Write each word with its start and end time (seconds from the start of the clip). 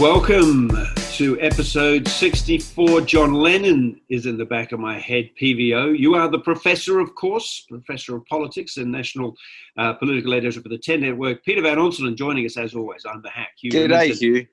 Welcome 0.00 0.70
to 1.16 1.38
episode 1.42 2.08
64. 2.08 3.02
John 3.02 3.34
Lennon 3.34 4.00
is 4.08 4.24
in 4.24 4.38
the 4.38 4.46
back 4.46 4.72
of 4.72 4.80
my 4.80 4.98
head, 4.98 5.28
PVO. 5.38 5.98
You 5.98 6.14
are 6.14 6.26
the 6.26 6.38
professor, 6.38 7.00
of 7.00 7.14
course, 7.14 7.66
professor 7.68 8.16
of 8.16 8.24
politics 8.24 8.78
and 8.78 8.90
national 8.90 9.36
uh, 9.76 9.92
political 9.92 10.32
editor 10.32 10.62
for 10.62 10.70
the 10.70 10.78
10 10.78 11.02
Network. 11.02 11.44
Peter 11.44 11.60
Van 11.60 11.76
Onselen 11.76 12.16
joining 12.16 12.46
us 12.46 12.56
as 12.56 12.74
always. 12.74 13.04
I'm 13.04 13.20
the 13.20 13.28
hack. 13.28 13.50
Hugh 13.58 13.72
G'day, 13.72 14.18
Hugh. 14.18 14.46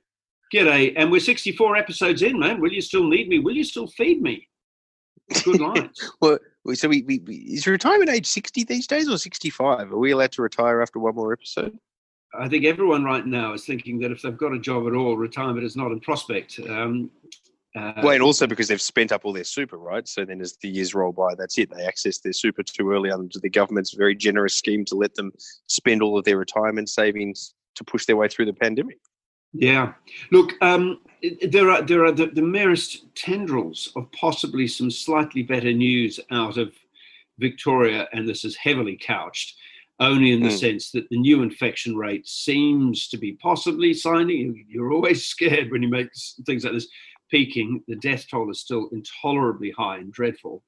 G'day. 0.54 0.92
And 0.98 1.10
we're 1.10 1.22
64 1.22 1.78
episodes 1.78 2.24
in, 2.24 2.38
man. 2.38 2.60
Will 2.60 2.74
you 2.74 2.82
still 2.82 3.08
need 3.08 3.30
me? 3.30 3.40
Will 3.40 3.56
you 3.56 3.64
still 3.64 3.88
feed 3.88 4.22
me? 4.22 4.50
Good 5.46 5.62
lines. 5.62 6.12
well, 6.22 6.40
so 6.74 6.90
we, 6.90 7.04
we, 7.04 7.36
is 7.36 7.66
retirement 7.66 8.10
age 8.10 8.26
60 8.26 8.66
these 8.66 8.86
days 8.86 9.08
or 9.08 9.18
65? 9.18 9.94
Are 9.94 9.98
we 9.98 10.12
allowed 10.12 10.34
to 10.34 10.42
retire 10.42 10.82
after 10.82 11.00
one 11.00 11.16
more 11.16 11.32
episode? 11.32 11.80
I 12.40 12.48
think 12.48 12.66
everyone 12.66 13.04
right 13.04 13.26
now 13.26 13.54
is 13.54 13.66
thinking 13.66 14.00
that 14.00 14.12
if 14.12 14.22
they've 14.22 14.38
got 14.38 14.54
a 14.54 14.60
job 14.60 14.88
at 14.88 14.94
all, 14.94 15.18
retirement 15.18 15.66
is 15.66 15.76
not 15.76 15.92
in 15.92 16.00
prospect. 16.00 16.60
Um, 16.60 17.10
uh, 17.76 17.94
well, 18.02 18.14
and 18.14 18.24
also 18.24 18.48
because 18.48 18.68
they've 18.68 18.82
spent 18.82 19.12
up 19.12 19.24
all 19.24 19.34
their 19.34 19.44
super, 19.44 19.78
right? 19.78 20.08
So 20.08 20.26
then, 20.26 20.42
as 20.42 20.58
the 20.58 20.70
years 20.70 20.96
roll 20.96 21.12
by, 21.12 21.36
that's 21.36 21.58
it. 21.58 21.70
They 21.70 21.86
access 21.86 22.20
their 22.20 22.34
super 22.34 22.64
too 22.64 22.92
early 22.92 23.12
under 23.12 23.40
the 23.40 23.50
government's 23.50 23.94
very 23.94 24.16
generous 24.16 24.56
scheme 24.56 24.84
to 24.86 24.96
let 24.96 25.16
them 25.16 25.32
spend 25.68 26.02
all 26.02 26.18
of 26.18 26.26
their 26.26 26.38
retirement 26.38 26.90
savings 26.90 27.54
to 27.76 27.84
push 27.84 28.06
their 28.06 28.16
way 28.16 28.28
through 28.28 28.46
the 28.46 28.54
pandemic. 28.54 28.98
Yeah, 29.54 29.94
look, 30.32 30.54
um, 30.62 31.00
there 31.48 31.70
are 31.70 31.82
there 31.82 32.04
are 32.06 32.12
the, 32.12 32.28
the 32.28 32.42
merest 32.42 33.14
tendrils 33.16 33.92
of 33.96 34.12
possibly 34.12 34.68
some 34.68 34.90
slightly 34.90 35.44
better 35.44 35.72
news 35.72 36.20
out 36.32 36.58
of 36.58 36.74
Victoria, 37.38 38.08
and 38.14 38.28
this 38.28 38.44
is 38.44 38.56
heavily 38.56 38.98
couched 39.00 39.56
only 40.00 40.32
in 40.32 40.42
the 40.42 40.50
mm. 40.50 40.60
sense 40.60 40.92
that 40.92 41.10
the 41.10 41.18
new 41.18 41.42
infection 41.42 41.96
rate 41.96 42.28
seems 42.28 43.08
to 43.10 43.18
be 43.18 43.34
possibly 43.34 43.94
signing. 43.94 44.66
You're 44.70 44.94
always 44.94 45.26
scared 45.30 45.72
when 45.72 45.82
you 45.82 45.90
make 45.90 46.10
things 46.46 46.64
like 46.64 46.74
this 46.74 46.88
peaking. 47.32 47.84
The 47.88 47.96
death 47.96 48.26
toll 48.30 48.52
is 48.52 48.60
still 48.60 48.90
intolerably 48.92 49.72
high 49.72 49.98
and 49.98 50.12
dreadful. 50.12 50.64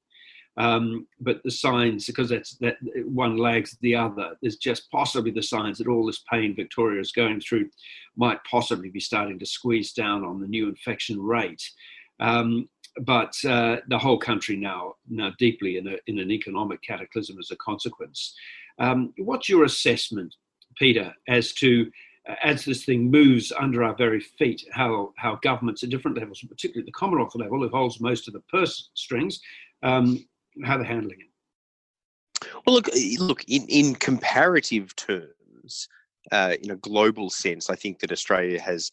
Um, 0.56 1.06
but 1.20 1.40
the 1.44 1.50
signs, 1.50 2.06
because 2.06 2.28
that's 2.28 2.56
that 2.56 2.76
one 3.04 3.36
lags 3.36 3.78
the 3.80 3.94
other, 3.94 4.36
there's 4.42 4.56
just 4.56 4.90
possibly 4.90 5.30
the 5.30 5.42
signs 5.42 5.78
that 5.78 5.86
all 5.86 6.04
this 6.04 6.24
pain 6.30 6.54
Victoria 6.56 7.00
is 7.00 7.12
going 7.12 7.40
through 7.40 7.70
might 8.16 8.42
possibly 8.44 8.90
be 8.90 9.00
starting 9.00 9.38
to 9.38 9.46
squeeze 9.46 9.92
down 9.92 10.24
on 10.24 10.40
the 10.40 10.48
new 10.48 10.68
infection 10.68 11.22
rate. 11.22 11.62
Um, 12.18 12.68
but 13.02 13.34
uh, 13.48 13.76
the 13.88 13.98
whole 13.98 14.18
country 14.18 14.56
now 14.56 14.94
now 15.08 15.32
deeply 15.38 15.78
in, 15.78 15.86
a, 15.86 15.96
in 16.08 16.18
an 16.18 16.30
economic 16.30 16.82
cataclysm 16.82 17.38
as 17.38 17.50
a 17.52 17.56
consequence. 17.56 18.34
Um, 18.78 19.12
what's 19.18 19.48
your 19.48 19.64
assessment, 19.64 20.34
Peter, 20.76 21.12
as 21.28 21.52
to 21.54 21.90
uh, 22.28 22.34
as 22.42 22.64
this 22.64 22.84
thing 22.84 23.10
moves 23.10 23.52
under 23.58 23.82
our 23.82 23.94
very 23.94 24.20
feet, 24.20 24.64
how 24.72 25.12
how 25.16 25.38
governments 25.42 25.82
at 25.82 25.90
different 25.90 26.18
levels, 26.18 26.44
particularly 26.46 26.84
the 26.84 26.92
Commonwealth 26.92 27.34
level, 27.34 27.60
who 27.60 27.68
holds 27.68 28.00
most 28.00 28.28
of 28.28 28.34
the 28.34 28.40
purse 28.40 28.90
strings, 28.94 29.40
um, 29.82 30.26
how 30.64 30.76
they're 30.76 30.86
handling 30.86 31.18
it? 31.20 32.48
Well, 32.66 32.74
look, 32.74 32.88
look 33.18 33.44
in, 33.48 33.66
in 33.68 33.94
comparative 33.94 34.94
terms, 34.96 35.88
uh, 36.32 36.54
in 36.62 36.70
a 36.70 36.76
global 36.76 37.30
sense, 37.30 37.70
I 37.70 37.76
think 37.76 38.00
that 38.00 38.12
Australia 38.12 38.60
has 38.60 38.90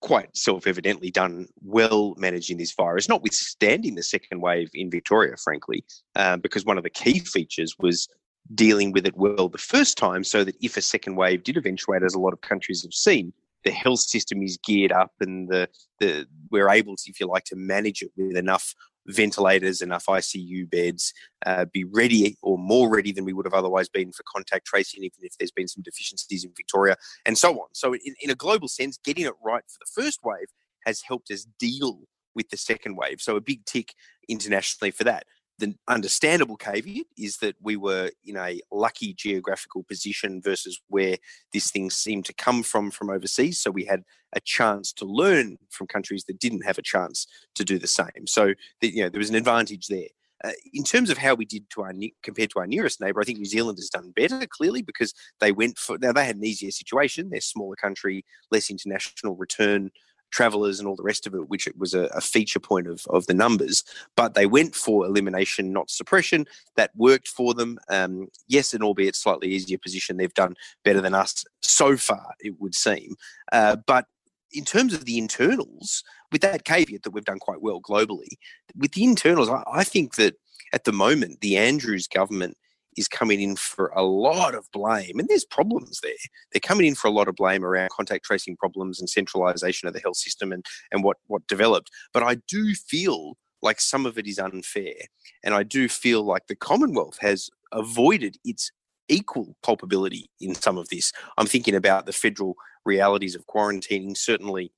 quite 0.00 0.36
self-evidently 0.36 1.10
done 1.10 1.48
well 1.62 2.14
managing 2.18 2.58
this 2.58 2.74
virus, 2.74 3.08
notwithstanding 3.08 3.94
the 3.94 4.02
second 4.02 4.40
wave 4.40 4.68
in 4.74 4.90
Victoria, 4.90 5.34
frankly, 5.42 5.84
um, 6.16 6.40
because 6.40 6.64
one 6.64 6.76
of 6.76 6.84
the 6.84 6.90
key 6.90 7.20
features 7.20 7.74
was 7.78 8.08
dealing 8.54 8.92
with 8.92 9.06
it 9.06 9.16
well 9.16 9.48
the 9.48 9.58
first 9.58 9.96
time 9.96 10.22
so 10.22 10.44
that 10.44 10.56
if 10.60 10.76
a 10.76 10.82
second 10.82 11.16
wave 11.16 11.42
did 11.42 11.56
eventuate, 11.56 12.02
as 12.02 12.14
a 12.14 12.20
lot 12.20 12.32
of 12.32 12.40
countries 12.40 12.82
have 12.82 12.92
seen, 12.92 13.32
the 13.64 13.70
health 13.70 14.00
system 14.00 14.42
is 14.42 14.58
geared 14.58 14.92
up 14.92 15.12
and 15.20 15.48
the, 15.48 15.68
the 15.98 16.26
we're 16.50 16.68
able 16.68 16.96
to, 16.96 17.10
if 17.10 17.18
you 17.18 17.26
like, 17.26 17.44
to 17.44 17.56
manage 17.56 18.02
it 18.02 18.10
with 18.16 18.36
enough 18.36 18.74
ventilators, 19.06 19.80
enough 19.80 20.06
ICU 20.06 20.70
beds, 20.70 21.12
uh, 21.46 21.64
be 21.72 21.84
ready 21.84 22.36
or 22.42 22.58
more 22.58 22.90
ready 22.90 23.12
than 23.12 23.24
we 23.24 23.32
would 23.32 23.46
have 23.46 23.54
otherwise 23.54 23.88
been 23.88 24.12
for 24.12 24.22
contact 24.32 24.66
tracing, 24.66 25.02
even 25.02 25.18
if 25.22 25.36
there's 25.38 25.50
been 25.50 25.68
some 25.68 25.82
deficiencies 25.82 26.44
in 26.44 26.52
Victoria, 26.56 26.96
and 27.26 27.36
so 27.36 27.52
on. 27.54 27.68
So, 27.72 27.94
in, 27.94 28.14
in 28.20 28.30
a 28.30 28.34
global 28.34 28.68
sense, 28.68 28.98
getting 29.02 29.24
it 29.24 29.34
right 29.44 29.64
for 29.68 29.78
the 29.80 30.02
first 30.02 30.20
wave 30.24 30.48
has 30.86 31.02
helped 31.02 31.30
us 31.30 31.46
deal 31.58 32.00
with 32.34 32.50
the 32.50 32.56
second 32.56 32.96
wave. 32.96 33.20
So, 33.20 33.36
a 33.36 33.40
big 33.40 33.64
tick 33.64 33.94
internationally 34.28 34.90
for 34.90 35.04
that 35.04 35.24
the 35.58 35.74
understandable 35.88 36.56
caveat 36.56 37.06
is 37.16 37.38
that 37.38 37.56
we 37.62 37.76
were 37.76 38.10
in 38.24 38.36
a 38.36 38.60
lucky 38.72 39.14
geographical 39.14 39.84
position 39.84 40.40
versus 40.42 40.80
where 40.88 41.16
this 41.52 41.70
thing 41.70 41.90
seemed 41.90 42.24
to 42.24 42.34
come 42.34 42.62
from 42.62 42.90
from 42.90 43.10
overseas. 43.10 43.60
So 43.60 43.70
we 43.70 43.84
had 43.84 44.02
a 44.34 44.40
chance 44.40 44.92
to 44.94 45.04
learn 45.04 45.58
from 45.70 45.86
countries 45.86 46.24
that 46.24 46.40
didn't 46.40 46.64
have 46.64 46.78
a 46.78 46.82
chance 46.82 47.26
to 47.54 47.64
do 47.64 47.78
the 47.78 47.86
same. 47.86 48.26
So 48.26 48.54
the, 48.80 48.88
you 48.88 49.02
know 49.02 49.08
there 49.08 49.20
was 49.20 49.30
an 49.30 49.36
advantage 49.36 49.86
there. 49.86 50.08
Uh, 50.42 50.50
in 50.74 50.84
terms 50.84 51.08
of 51.08 51.16
how 51.16 51.34
we 51.34 51.44
did 51.44 51.70
to 51.70 51.82
our 51.82 51.92
compared 52.22 52.50
to 52.50 52.58
our 52.58 52.66
nearest 52.66 53.00
neighbour, 53.00 53.20
I 53.20 53.24
think 53.24 53.38
New 53.38 53.44
Zealand 53.44 53.78
has 53.78 53.88
done 53.88 54.12
better 54.14 54.46
clearly 54.46 54.82
because 54.82 55.14
they 55.40 55.52
went 55.52 55.78
for 55.78 55.96
now 55.98 56.12
they 56.12 56.26
had 56.26 56.36
an 56.36 56.44
easier 56.44 56.72
situation. 56.72 57.30
They're 57.30 57.40
smaller 57.40 57.76
country, 57.76 58.24
less 58.50 58.70
international 58.70 59.36
return 59.36 59.90
travelers 60.34 60.78
and 60.78 60.88
all 60.88 60.96
the 60.96 61.02
rest 61.02 61.26
of 61.26 61.34
it, 61.34 61.48
which 61.48 61.66
it 61.66 61.78
was 61.78 61.94
a, 61.94 62.04
a, 62.06 62.20
feature 62.20 62.58
point 62.58 62.88
of, 62.88 63.06
of 63.08 63.26
the 63.26 63.34
numbers. 63.34 63.84
But 64.16 64.34
they 64.34 64.46
went 64.46 64.74
for 64.74 65.06
elimination, 65.06 65.72
not 65.72 65.90
suppression. 65.90 66.46
That 66.76 66.90
worked 66.96 67.28
for 67.28 67.54
them. 67.54 67.78
Um, 67.88 68.28
yes, 68.48 68.74
an 68.74 68.82
albeit 68.82 69.14
slightly 69.14 69.48
easier 69.48 69.78
position. 69.78 70.16
They've 70.16 70.34
done 70.34 70.56
better 70.84 71.00
than 71.00 71.14
us 71.14 71.44
so 71.62 71.96
far, 71.96 72.34
it 72.40 72.60
would 72.60 72.74
seem. 72.74 73.14
Uh, 73.52 73.76
but 73.86 74.06
in 74.52 74.64
terms 74.64 74.92
of 74.92 75.04
the 75.04 75.18
internals, 75.18 76.02
with 76.32 76.42
that 76.42 76.64
caveat 76.64 77.04
that 77.04 77.12
we've 77.12 77.24
done 77.24 77.38
quite 77.38 77.62
well 77.62 77.80
globally, 77.80 78.36
with 78.76 78.92
the 78.92 79.04
internals, 79.04 79.48
I, 79.48 79.62
I 79.72 79.84
think 79.84 80.16
that 80.16 80.34
at 80.72 80.84
the 80.84 80.92
moment, 80.92 81.40
the 81.40 81.56
Andrews 81.56 82.08
government 82.08 82.56
is 82.96 83.08
coming 83.08 83.40
in 83.40 83.56
for 83.56 83.88
a 83.94 84.02
lot 84.02 84.54
of 84.54 84.70
blame, 84.72 85.18
and 85.18 85.28
there's 85.28 85.44
problems 85.44 86.00
there. 86.02 86.12
They're 86.52 86.60
coming 86.60 86.86
in 86.86 86.94
for 86.94 87.08
a 87.08 87.12
lot 87.12 87.28
of 87.28 87.36
blame 87.36 87.64
around 87.64 87.90
contact 87.90 88.24
tracing 88.24 88.56
problems 88.56 89.00
and 89.00 89.08
centralisation 89.08 89.88
of 89.88 89.94
the 89.94 90.00
health 90.00 90.16
system 90.16 90.52
and 90.52 90.64
and 90.92 91.02
what 91.04 91.18
what 91.26 91.46
developed. 91.46 91.90
But 92.12 92.22
I 92.22 92.36
do 92.48 92.74
feel 92.74 93.36
like 93.62 93.80
some 93.80 94.06
of 94.06 94.18
it 94.18 94.26
is 94.26 94.38
unfair, 94.38 94.94
and 95.42 95.54
I 95.54 95.62
do 95.62 95.88
feel 95.88 96.22
like 96.22 96.46
the 96.46 96.56
Commonwealth 96.56 97.18
has 97.20 97.50
avoided 97.72 98.36
its 98.44 98.70
equal 99.08 99.56
culpability 99.62 100.30
in 100.40 100.54
some 100.54 100.78
of 100.78 100.88
this. 100.88 101.12
I'm 101.36 101.46
thinking 101.46 101.74
about 101.74 102.06
the 102.06 102.12
federal 102.12 102.54
realities 102.84 103.34
of 103.34 103.46
quarantining, 103.46 104.16
certainly 104.16 104.72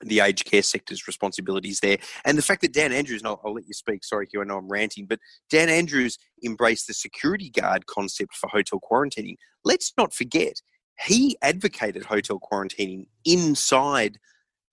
the 0.00 0.20
aged 0.20 0.44
care 0.44 0.62
sector's 0.62 1.06
responsibilities 1.06 1.80
there. 1.80 1.98
And 2.24 2.38
the 2.38 2.42
fact 2.42 2.62
that 2.62 2.72
Dan 2.72 2.92
Andrews, 2.92 3.20
and 3.20 3.28
I'll, 3.28 3.40
I'll, 3.44 3.54
let 3.54 3.66
you 3.66 3.74
speak, 3.74 4.04
sorry, 4.04 4.28
Hugh, 4.30 4.40
I 4.40 4.44
know 4.44 4.58
I'm 4.58 4.68
ranting, 4.68 5.06
but 5.06 5.18
Dan 5.50 5.68
Andrews 5.68 6.18
embraced 6.44 6.86
the 6.86 6.94
security 6.94 7.50
guard 7.50 7.86
concept 7.86 8.36
for 8.36 8.48
hotel 8.48 8.80
quarantining. 8.80 9.36
Let's 9.64 9.92
not 9.98 10.14
forget, 10.14 10.60
he 11.04 11.36
advocated 11.42 12.04
hotel 12.04 12.38
quarantining 12.40 13.06
inside 13.24 14.18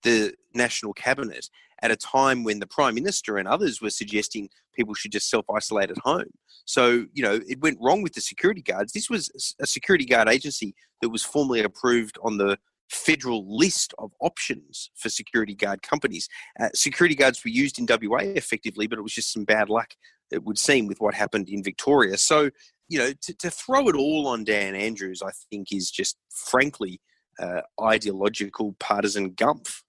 the 0.02 0.34
national 0.54 0.92
cabinet 0.92 1.48
at 1.82 1.90
a 1.90 1.96
time 1.96 2.44
when 2.44 2.58
the 2.58 2.66
prime 2.66 2.94
minister 2.94 3.36
and 3.36 3.46
others 3.46 3.82
were 3.82 3.90
suggesting 3.90 4.48
people 4.74 4.94
should 4.94 5.12
just 5.12 5.28
self-isolate 5.28 5.90
at 5.90 5.98
home 5.98 6.30
so 6.64 7.06
you 7.12 7.22
know 7.22 7.40
it 7.48 7.60
went 7.60 7.78
wrong 7.80 8.02
with 8.02 8.14
the 8.14 8.20
security 8.20 8.62
guards 8.62 8.92
this 8.92 9.10
was 9.10 9.54
a 9.60 9.66
security 9.66 10.04
guard 10.04 10.28
agency 10.28 10.74
that 11.02 11.10
was 11.10 11.22
formally 11.22 11.60
approved 11.60 12.18
on 12.22 12.38
the 12.38 12.58
federal 12.90 13.44
list 13.48 13.94
of 13.98 14.12
options 14.20 14.90
for 14.94 15.08
security 15.08 15.54
guard 15.54 15.82
companies. 15.82 16.28
Uh, 16.60 16.68
security 16.74 17.14
guards 17.14 17.44
were 17.44 17.50
used 17.50 17.78
in 17.78 17.86
WA 17.88 18.18
effectively, 18.20 18.86
but 18.86 18.98
it 18.98 19.02
was 19.02 19.14
just 19.14 19.32
some 19.32 19.44
bad 19.44 19.68
luck, 19.68 19.94
it 20.30 20.44
would 20.44 20.58
seem, 20.58 20.86
with 20.86 21.00
what 21.00 21.14
happened 21.14 21.48
in 21.48 21.62
Victoria. 21.62 22.16
So, 22.16 22.50
you 22.88 22.98
know, 22.98 23.12
to, 23.22 23.34
to 23.34 23.50
throw 23.50 23.88
it 23.88 23.96
all 23.96 24.28
on 24.28 24.44
Dan 24.44 24.74
Andrews, 24.74 25.22
I 25.22 25.30
think, 25.50 25.72
is 25.72 25.90
just 25.90 26.16
frankly 26.30 27.00
uh, 27.38 27.62
ideological 27.82 28.76
partisan 28.78 29.32
gumph. 29.32 29.82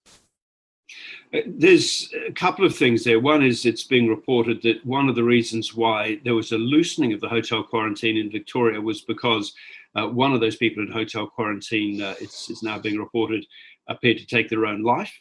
Uh, 1.34 1.40
there's 1.46 2.14
a 2.28 2.32
couple 2.32 2.66
of 2.66 2.76
things 2.76 3.04
there. 3.04 3.20
One 3.20 3.44
is 3.44 3.66
it's 3.66 3.84
being 3.84 4.08
reported 4.08 4.62
that 4.64 4.86
one 4.86 5.10
of 5.10 5.16
the 5.16 5.24
reasons 5.24 5.76
why 5.76 6.20
there 6.24 6.36
was 6.36 6.52
a 6.52 6.58
loosening 6.58 7.14
of 7.14 7.22
the 7.22 7.28
hotel 7.28 7.64
quarantine 7.64 8.18
in 8.18 8.32
Victoria 8.32 8.80
was 8.80 9.02
because 9.02 9.54
uh, 9.98 10.08
one 10.08 10.34
of 10.34 10.40
those 10.40 10.56
people 10.56 10.84
in 10.84 10.92
hotel 10.92 11.28
quarantine, 11.28 12.02
uh, 12.02 12.16
it's, 12.22 12.50
it's, 12.50 12.64
now 12.64 12.78
being 12.78 12.98
reported, 12.98 13.46
appeared 13.90 14.18
to 14.18 14.26
take 14.26 14.50
their 14.50 14.66
own 14.66 14.84
life. 14.84 15.14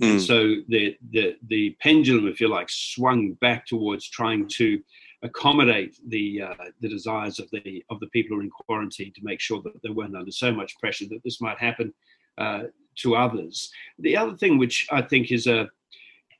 Mm. 0.00 0.06
And 0.06 0.20
hmm. 0.20 0.24
so 0.24 0.54
the, 0.68 0.96
the, 1.10 1.36
the 1.48 1.76
pendulum, 1.80 2.28
if 2.28 2.40
you 2.40 2.48
like, 2.48 2.68
swung 2.68 3.32
back 3.34 3.66
towards 3.66 4.08
trying 4.08 4.48
to 4.48 4.80
accommodate 5.24 5.96
the 6.08 6.42
uh, 6.42 6.64
the 6.80 6.88
desires 6.88 7.40
of 7.40 7.50
the 7.50 7.82
of 7.90 7.98
the 7.98 8.06
people 8.08 8.36
who 8.36 8.40
are 8.40 8.44
in 8.44 8.50
quarantine 8.50 9.12
to 9.14 9.24
make 9.24 9.40
sure 9.40 9.60
that 9.62 9.82
they 9.82 9.88
weren't 9.88 10.14
under 10.14 10.30
so 10.30 10.52
much 10.52 10.78
pressure 10.78 11.06
that 11.08 11.22
this 11.24 11.40
might 11.40 11.58
happen 11.58 11.92
uh, 12.38 12.64
to 12.96 13.16
others. 13.16 13.70
The 13.98 14.16
other 14.16 14.36
thing, 14.36 14.58
which 14.58 14.86
I 14.92 15.02
think 15.02 15.32
is 15.32 15.46
a 15.46 15.68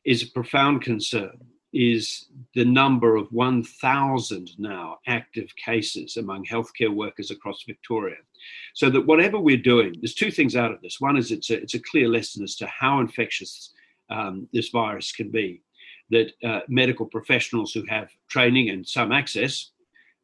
is 0.05 0.23
a 0.23 0.31
profound 0.33 0.83
concern, 0.83 1.39
is 1.75 2.27
the 2.55 2.65
number 2.65 3.17
of 3.17 3.27
1,000 3.33 4.51
now 4.59 4.99
active 5.09 5.55
cases 5.57 6.17
among 6.17 6.45
healthcare 6.45 6.95
workers 6.95 7.33
across 7.33 7.65
Victoria. 7.67 8.17
So 8.75 8.89
that 8.91 9.07
whatever 9.07 9.39
we're 9.41 9.57
doing, 9.57 9.97
there's 10.01 10.15
two 10.15 10.31
things 10.31 10.55
out 10.55 10.71
of 10.71 10.81
this. 10.81 11.01
One 11.01 11.17
is 11.17 11.33
it's 11.33 11.51
a, 11.51 11.61
it's 11.61 11.75
a 11.75 11.81
clear 11.81 12.09
lesson 12.09 12.45
as 12.45 12.55
to 12.57 12.67
how 12.67 13.01
infectious 13.01 13.73
um, 14.09 14.49
this 14.53 14.69
virus 14.69 15.11
can 15.11 15.31
be. 15.31 15.63
That 16.11 16.33
uh, 16.45 16.61
medical 16.69 17.07
professionals 17.07 17.73
who 17.73 17.83
have 17.89 18.09
training 18.29 18.71
and 18.71 18.87
some 18.87 19.11
access, 19.11 19.71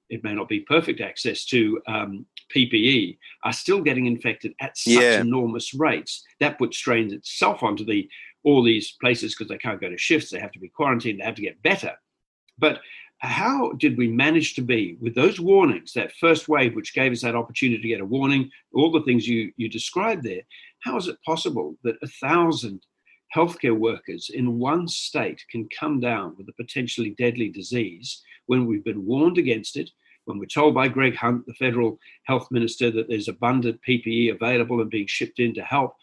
it 0.09 0.23
may 0.23 0.35
not 0.35 0.49
be 0.49 0.61
perfect 0.61 1.01
access 1.01 1.45
to 1.47 1.81
um, 1.89 2.27
PPE, 2.55 3.17
are 3.45 3.53
still 3.53 3.81
getting 3.81 4.07
infected 4.07 4.55
at 4.61 4.77
such 4.77 5.03
yeah. 5.03 5.21
enormous 5.21 5.75
rates. 5.75 6.23
That 6.39 6.59
puts 6.59 6.77
strains 6.77 7.13
itself 7.13 7.63
onto 7.63 7.85
the 7.85 8.09
all 8.45 8.63
these 8.63 8.93
places 9.01 9.35
because 9.35 9.49
they 9.49 9.59
can't 9.59 9.81
go 9.81 9.89
to 9.89 9.99
shifts, 9.99 10.31
they 10.31 10.41
have 10.41 10.53
to 10.53 10.59
be 10.59 10.69
quarantined, 10.69 11.21
they 11.21 11.25
have 11.25 11.35
to 11.35 11.43
get 11.43 11.63
better. 11.63 11.93
But 12.59 12.81
how 13.21 13.73
did 13.73 13.99
we 13.99 14.09
manage 14.09 14.55
to 14.55 14.63
be 14.63 14.97
with 15.01 15.15
those 15.15 15.39
warnings, 15.39 15.93
that 15.93 16.13
first 16.13 16.49
wave, 16.49 16.75
which 16.75 16.95
gave 16.95 17.13
us 17.13 17.21
that 17.21 17.37
opportunity 17.37 17.83
to 17.83 17.89
get 17.89 18.01
a 18.01 18.05
warning, 18.05 18.51
all 18.73 18.91
the 18.91 19.03
things 19.03 19.29
you, 19.29 19.53
you 19.57 19.69
described 19.69 20.23
there? 20.23 20.43
How 20.81 20.97
is 20.97 21.07
it 21.07 21.23
possible 21.25 21.77
that 21.85 21.97
a 22.03 22.07
thousand 22.07 22.81
healthcare 23.35 23.77
workers 23.77 24.31
in 24.33 24.59
one 24.59 24.89
state 24.89 25.45
can 25.51 25.69
come 25.79 26.01
down 26.01 26.35
with 26.37 26.49
a 26.49 26.53
potentially 26.55 27.11
deadly 27.11 27.49
disease 27.49 28.23
when 28.47 28.67
we've 28.67 28.85
been 28.85 29.05
warned 29.05 29.37
against 29.37 29.77
it, 29.77 29.91
when 30.25 30.39
we're 30.39 30.47
told 30.47 30.75
by 30.75 30.89
Greg 30.89 31.15
Hunt, 31.15 31.47
the 31.47 31.55
federal 31.55 31.99
health 32.25 32.49
minister, 32.51 32.91
that 32.91 33.09
there's 33.09 33.29
abundant 33.29 33.81
PPE 33.87 34.35
available 34.35 34.81
and 34.81 34.91
being 34.91 35.07
shipped 35.07 35.41
in 35.41 35.55
to 35.55 35.63
help? 35.63 35.95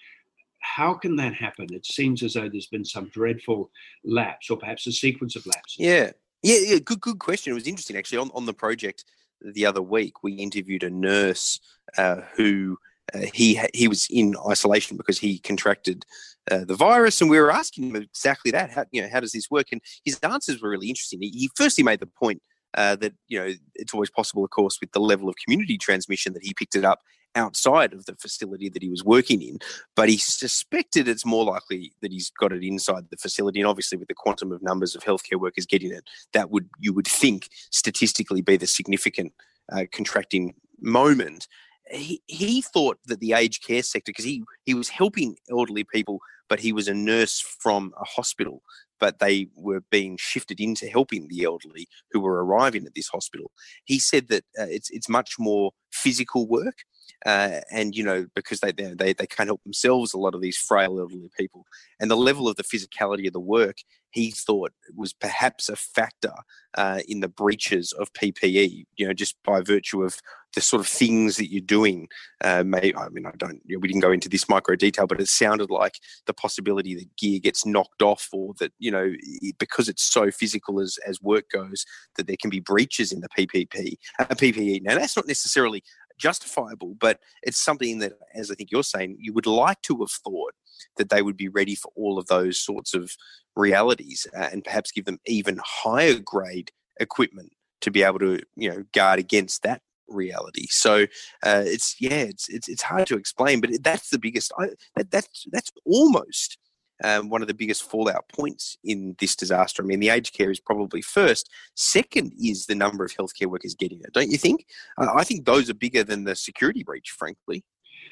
How 0.76 0.94
can 0.94 1.16
that 1.18 1.34
happen? 1.34 1.68
It 1.72 1.86
seems 1.86 2.24
as 2.24 2.34
though 2.34 2.50
there's 2.50 2.68
been 2.68 2.86
some 2.86 3.10
dreadful 3.10 3.72
lapse 4.04 4.50
or 4.50 4.58
perhaps 4.58 4.86
a 4.88 4.92
sequence 4.92 5.36
of 5.36 5.46
lapses. 5.46 5.80
Yeah, 5.80 6.12
yeah, 6.44 6.60
yeah, 6.66 6.80
good, 6.80 7.02
good 7.02 7.20
question. 7.20 7.52
It 7.52 7.56
was 7.56 7.68
interesting 7.68 7.98
actually. 7.98 8.20
On 8.20 8.32
on 8.34 8.46
the 8.46 8.54
project 8.54 9.06
the 9.42 9.66
other 9.66 9.82
week, 9.82 10.24
we 10.24 10.34
interviewed 10.34 10.84
a 10.84 10.90
nurse 10.90 11.60
uh, 11.98 12.22
who 12.36 12.78
uh, 13.14 13.26
he 13.34 13.60
he 13.74 13.88
was 13.88 14.08
in 14.10 14.36
isolation 14.50 14.98
because 14.98 15.20
he 15.20 15.40
contracted 15.40 16.06
uh, 16.52 16.66
the 16.66 16.76
virus, 16.76 17.22
and 17.22 17.30
we 17.30 17.40
were 17.40 17.52
asking 17.52 17.90
him 17.90 17.96
exactly 17.96 18.52
that. 18.52 18.72
How 18.72 18.86
you 18.92 19.02
know 19.02 19.10
how 19.12 19.20
does 19.20 19.32
this 19.32 19.50
work? 19.50 19.68
And 19.72 19.82
his 20.06 20.20
answers 20.20 20.62
were 20.62 20.70
really 20.70 20.90
interesting. 20.90 21.22
He, 21.22 21.30
he 21.30 21.50
firstly 21.56 21.84
made 21.84 22.00
the 22.00 22.08
point 22.08 22.42
uh, 22.74 22.96
that 22.98 23.14
you 23.28 23.40
know 23.40 23.54
it's 23.76 23.94
always 23.94 24.10
possible, 24.10 24.44
of 24.44 24.52
course, 24.52 24.80
with 24.80 24.92
the 24.92 25.00
level 25.00 25.30
of 25.30 25.36
community 25.44 25.78
transmission 25.78 26.34
that 26.34 26.44
he 26.44 26.54
picked 26.54 26.76
it 26.76 26.86
up 26.86 27.00
outside 27.36 27.94
of 27.94 28.06
the 28.06 28.16
facility 28.16 28.70
that 28.70 28.82
he 28.82 28.90
was 28.90 29.04
working 29.04 29.42
in, 29.42 29.60
but 29.96 30.10
he 30.10 30.18
suspected 30.18 31.08
it's 31.08 31.26
more 31.26 31.46
likely 31.46 31.94
that 32.02 32.12
he's 32.12 32.32
got 32.40 32.52
it 32.52 32.64
inside 32.64 33.06
the 33.10 33.18
facility. 33.18 33.60
And 33.60 33.68
obviously, 33.68 33.98
with 33.98 34.08
the 34.08 34.14
quantum 34.14 34.52
of 34.52 34.62
numbers 34.62 34.96
of 34.96 35.04
healthcare 35.04 35.40
workers 35.40 35.66
getting 35.66 35.92
it, 35.92 36.04
that 36.34 36.50
would 36.50 36.70
you 36.80 36.94
would 36.94 37.08
think 37.08 37.50
statistically 37.72 38.42
be 38.42 38.58
the 38.58 38.68
significant 38.68 39.34
uh, 39.72 39.86
contracting 39.92 40.54
moment. 40.80 41.48
He, 41.90 42.22
he 42.28 42.62
thought 42.62 43.00
that 43.06 43.22
the 43.22 43.32
aged 43.34 43.66
care 43.66 43.84
sector, 43.84 44.10
because 44.10 44.26
he, 44.26 44.44
he 44.66 44.74
was 44.74 44.90
helping 44.90 45.38
elderly 45.50 45.86
people, 45.86 46.20
but 46.50 46.60
he 46.60 46.74
was 46.74 46.90
a 46.90 46.94
nurse 46.94 47.40
from 47.40 47.94
a 48.00 48.04
hospital 48.04 48.62
but 49.00 49.20
they 49.20 49.48
were 49.56 49.82
being 49.92 50.18
shifted 50.18 50.60
into 50.60 50.88
helping 50.88 51.28
the 51.28 51.44
elderly 51.44 51.88
who 52.12 52.20
were 52.20 52.44
arriving 52.44 52.86
at 52.86 52.96
this 52.96 53.08
hospital. 53.08 53.52
He 53.86 54.00
said 54.00 54.28
that 54.30 54.44
uh, 54.60 54.66
it's 54.70 54.90
it's 54.90 55.10
much 55.10 55.36
more 55.40 55.72
physical 55.92 56.48
work 56.48 56.84
uh, 57.26 57.62
and 57.72 57.96
you 57.96 58.04
know 58.04 58.26
because 58.36 58.60
they, 58.60 58.72
they 58.72 59.14
they 59.14 59.28
can't 59.28 59.50
help 59.50 59.64
themselves 59.64 60.14
a 60.14 60.18
lot 60.18 60.36
of 60.36 60.42
these 60.42 60.58
frail 60.58 61.00
elderly 61.00 61.30
people. 61.38 61.66
And 62.00 62.12
the 62.12 62.18
level 62.18 62.48
of 62.48 62.56
the 62.56 62.64
physicality 62.64 63.28
of 63.28 63.34
the 63.34 63.40
work 63.40 63.78
he 64.12 64.32
thought 64.32 64.72
was 64.96 65.14
perhaps 65.14 65.70
a 65.70 65.76
factor 65.76 66.34
uh, 66.76 67.02
in 67.08 67.20
the 67.20 67.28
breaches 67.28 67.92
of 67.94 68.14
PPE 68.14 68.86
you 68.98 69.08
know 69.08 69.14
just 69.14 69.36
by 69.44 69.62
virtue 69.62 70.04
of 70.04 70.20
the 70.56 70.62
sort 70.62 70.80
of 70.80 70.88
things 70.88 71.38
that 71.38 71.52
you're 71.52 71.62
doing. 71.62 72.08
Uh, 72.44 72.64
may 72.64 72.94
I 72.98 73.10
mean 73.10 73.26
I 73.26 73.32
don't 73.38 73.62
you 73.66 73.76
know, 73.76 73.80
we 73.80 73.88
didn't 73.88 74.02
go 74.02 74.12
into 74.12 74.30
this 74.30 74.50
micro 74.50 74.76
detail 74.76 75.08
but 75.08 75.20
it 75.20 75.28
sounded 75.28 75.70
like 75.70 76.00
the 76.26 76.34
possibility 76.34 76.96
that 76.96 77.16
gear 77.18 77.40
gets 77.40 77.66
knocked 77.66 78.02
off 78.02 78.30
or 78.32 78.54
that 78.60 78.72
you 78.80 78.92
know 78.92 79.14
because 79.60 79.90
it's 79.90 80.04
so 80.04 80.32
physical 80.32 80.80
as 80.80 80.98
as 81.06 81.22
work 81.22 81.46
goes 81.52 81.86
that 82.16 82.28
there 82.28 82.38
can 82.40 82.50
be 82.50 82.60
breaches 82.60 83.12
in 83.12 83.22
the 83.22 83.30
PPP 83.38 83.96
uh, 84.20 84.26
PPE 84.26 84.84
now 84.84 84.96
that's 84.96 85.16
not 85.16 85.28
necessarily 85.28 85.84
justifiable, 86.18 86.96
but 87.00 87.20
it's 87.44 87.58
something 87.58 88.00
that, 88.00 88.14
as 88.34 88.52
I 88.52 88.56
think 88.56 88.72
you're 88.72 88.84
saying, 88.84 89.18
you 89.20 89.34
would 89.34 89.46
like 89.46 89.82
to 89.84 89.98
have 90.00 90.12
thought 90.12 90.54
that 90.98 91.10
they 91.10 91.22
would 91.22 91.38
be 91.38 91.48
ready 91.48 91.76
for 91.76 91.92
all 91.96 92.18
of 92.18 92.28
those 92.28 92.60
sorts 92.60 92.94
of 92.94 93.12
realities 93.56 94.28
uh, 94.38 94.50
and 94.52 94.64
perhaps 94.64 94.92
give 94.92 95.06
them 95.06 95.20
even 95.26 95.60
higher 95.64 96.20
grade 96.20 96.72
equipment 97.00 97.52
to 97.82 97.92
be 97.92 98.04
able 98.04 98.20
to, 98.20 98.40
you 98.56 98.70
know, 98.70 98.84
guard 98.94 99.20
against 99.20 99.64
that 99.64 99.82
reality. 100.08 100.68
So 100.70 101.04
uh, 101.44 101.64
it's 101.66 101.96
yeah, 102.00 102.22
it's, 102.22 102.50
it's 102.50 102.70
it's 102.70 102.82
hard 102.82 103.08
to 103.08 103.18
explain, 103.18 103.62
but 103.62 103.72
that's 103.84 104.10
the 104.10 104.20
biggest. 104.20 104.52
I, 104.58 104.70
that, 104.96 105.12
that's 105.12 105.46
that's 105.52 105.72
almost 105.86 106.58
um, 107.04 107.30
one 107.30 107.42
of 107.42 107.48
the 107.48 107.54
biggest 107.54 107.90
fallout 107.90 108.28
points 108.30 108.78
in 108.84 109.16
this 109.20 109.36
disaster. 109.36 109.84
I 109.84 109.86
mean, 109.86 110.00
the 110.00 110.10
aged 110.10 110.34
care 110.34 110.52
is 110.52 110.60
probably 110.60 111.02
first. 111.02 111.50
Second 111.76 112.34
is 112.42 112.66
the 112.66 112.76
number 112.76 113.04
of 113.04 113.12
healthcare 113.12 113.48
workers 113.48 113.76
getting 113.76 114.00
it, 114.02 114.14
don't 114.14 114.32
you 114.32 114.38
think? 114.38 114.66
Uh, 114.98 115.08
I 115.16 115.24
think 115.24 115.46
those 115.46 115.70
are 115.70 115.76
bigger 115.76 116.04
than 116.04 116.24
the 116.24 116.36
security 116.36 116.84
breach, 116.84 117.12
frankly. 117.18 117.64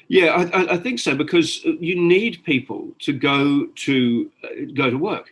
Yeah, 0.08 0.48
I, 0.52 0.74
I, 0.74 0.76
think 0.76 1.00
so 1.00 1.16
because 1.16 1.64
you 1.64 2.00
need 2.00 2.44
people 2.44 2.94
to 3.00 3.12
go 3.12 3.66
to 3.66 4.30
uh, 4.44 4.48
go 4.74 4.88
to 4.88 4.96
work, 4.96 5.30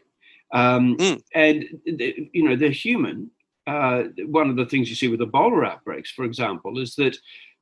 um, 0.52 0.96
mm. 0.96 1.22
and 1.32 1.64
you 1.84 2.42
know 2.42 2.56
they're 2.56 2.70
human. 2.70 3.30
Uh, 3.68 4.04
one 4.26 4.50
of 4.50 4.56
the 4.56 4.66
things 4.66 4.90
you 4.90 4.96
see 4.96 5.06
with 5.06 5.20
Ebola 5.20 5.66
outbreaks, 5.66 6.10
for 6.10 6.24
example, 6.24 6.80
is 6.80 6.96
that 6.96 7.16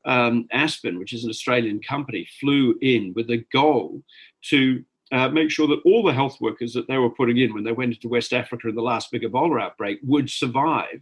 um, 0.06 0.46
Aspen, 0.52 0.98
which 0.98 1.12
is 1.12 1.24
an 1.24 1.30
Australian 1.30 1.80
company, 1.80 2.26
flew 2.40 2.76
in 2.80 3.12
with 3.14 3.30
a 3.30 3.44
goal 3.52 4.02
to 4.44 4.82
uh, 5.12 5.28
make 5.28 5.50
sure 5.50 5.68
that 5.68 5.82
all 5.84 6.02
the 6.02 6.12
health 6.12 6.40
workers 6.40 6.72
that 6.72 6.88
they 6.88 6.96
were 6.96 7.10
putting 7.10 7.36
in 7.36 7.52
when 7.52 7.64
they 7.64 7.72
went 7.72 7.94
into 7.94 8.08
West 8.08 8.32
Africa 8.32 8.68
in 8.68 8.74
the 8.74 8.82
last 8.82 9.10
big 9.10 9.22
Ebola 9.22 9.62
outbreak 9.62 9.98
would 10.02 10.30
survive 10.30 11.00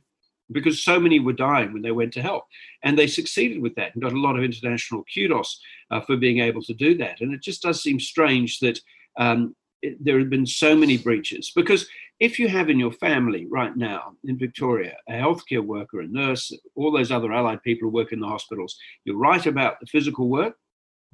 because 0.52 0.82
so 0.82 0.98
many 0.98 1.20
were 1.20 1.32
dying 1.32 1.72
when 1.72 1.82
they 1.82 1.92
went 1.92 2.12
to 2.14 2.22
help. 2.22 2.44
And 2.82 2.98
they 2.98 3.06
succeeded 3.06 3.62
with 3.62 3.74
that 3.76 3.94
and 3.94 4.02
got 4.02 4.12
a 4.12 4.20
lot 4.20 4.36
of 4.36 4.42
international 4.42 5.04
kudos 5.14 5.60
uh, 5.92 6.00
for 6.00 6.16
being 6.16 6.40
able 6.40 6.62
to 6.62 6.74
do 6.74 6.96
that. 6.98 7.20
And 7.20 7.32
it 7.32 7.40
just 7.40 7.62
does 7.62 7.82
seem 7.82 8.00
strange 8.00 8.58
that 8.58 8.80
um, 9.16 9.54
it, 9.82 10.04
there 10.04 10.18
have 10.18 10.30
been 10.30 10.46
so 10.46 10.74
many 10.74 10.98
breaches 10.98 11.52
because 11.54 11.86
if 12.18 12.38
you 12.38 12.48
have 12.48 12.68
in 12.68 12.78
your 12.78 12.92
family 12.92 13.46
right 13.46 13.76
now 13.76 14.16
in 14.24 14.38
Victoria 14.38 14.96
a 15.08 15.12
healthcare 15.12 15.64
worker, 15.64 16.00
a 16.00 16.06
nurse, 16.06 16.52
all 16.74 16.90
those 16.92 17.10
other 17.12 17.32
allied 17.32 17.62
people 17.62 17.88
who 17.88 17.94
work 17.94 18.12
in 18.12 18.20
the 18.20 18.26
hospitals, 18.26 18.76
you're 19.04 19.16
right 19.16 19.46
about 19.46 19.80
the 19.80 19.86
physical 19.86 20.28
work, 20.28 20.56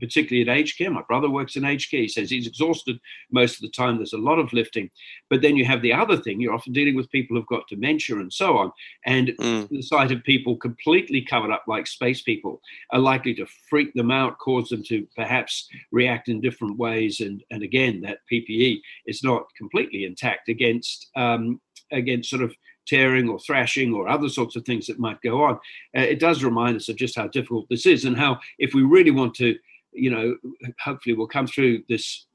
particularly 0.00 0.48
at 0.48 0.56
aged 0.56 0.78
care. 0.78 0.90
My 0.90 1.02
brother 1.02 1.30
works 1.30 1.56
in 1.56 1.64
aged 1.64 1.90
care. 1.90 2.00
He 2.00 2.08
says 2.08 2.30
he's 2.30 2.46
exhausted 2.46 2.98
most 3.30 3.56
of 3.56 3.62
the 3.62 3.70
time. 3.70 3.96
There's 3.96 4.12
a 4.12 4.18
lot 4.18 4.38
of 4.38 4.52
lifting. 4.52 4.90
But 5.30 5.42
then 5.42 5.56
you 5.56 5.64
have 5.64 5.82
the 5.82 5.92
other 5.92 6.16
thing. 6.16 6.40
You're 6.40 6.54
often 6.54 6.72
dealing 6.72 6.96
with 6.96 7.10
people 7.10 7.36
who've 7.36 7.46
got 7.46 7.68
dementia 7.68 8.16
and 8.16 8.32
so 8.32 8.56
on. 8.56 8.72
And 9.04 9.32
mm. 9.40 9.68
the 9.68 9.82
sight 9.82 10.12
of 10.12 10.22
people 10.24 10.56
completely 10.56 11.22
covered 11.22 11.50
up 11.50 11.64
like 11.66 11.86
space 11.86 12.22
people 12.22 12.60
are 12.92 13.00
likely 13.00 13.34
to 13.34 13.46
freak 13.68 13.92
them 13.94 14.10
out, 14.10 14.38
cause 14.38 14.68
them 14.68 14.82
to 14.84 15.06
perhaps 15.16 15.68
react 15.92 16.28
in 16.28 16.40
different 16.40 16.78
ways. 16.78 17.20
And, 17.20 17.42
and 17.50 17.62
again, 17.62 18.00
that 18.02 18.18
PPE 18.30 18.80
is 19.06 19.22
not 19.22 19.46
completely 19.56 20.04
intact 20.04 20.48
against 20.48 21.10
um, 21.16 21.60
against 21.92 22.30
sort 22.30 22.42
of 22.42 22.52
tearing 22.86 23.28
or 23.28 23.38
thrashing 23.38 23.92
or 23.92 24.08
other 24.08 24.28
sorts 24.28 24.56
of 24.56 24.64
things 24.64 24.86
that 24.86 24.98
might 24.98 25.20
go 25.22 25.42
on. 25.42 25.54
Uh, 25.96 26.00
it 26.00 26.20
does 26.20 26.44
remind 26.44 26.76
us 26.76 26.88
of 26.88 26.96
just 26.96 27.16
how 27.16 27.26
difficult 27.28 27.66
this 27.68 27.86
is 27.86 28.04
and 28.04 28.16
how 28.16 28.38
if 28.58 28.74
we 28.74 28.82
really 28.82 29.10
want 29.10 29.34
to 29.34 29.56
you 29.96 30.10
know, 30.10 30.36
hopefully 30.82 31.14
we'll 31.14 31.26
come 31.26 31.46
through 31.46 31.82
this 31.88 32.26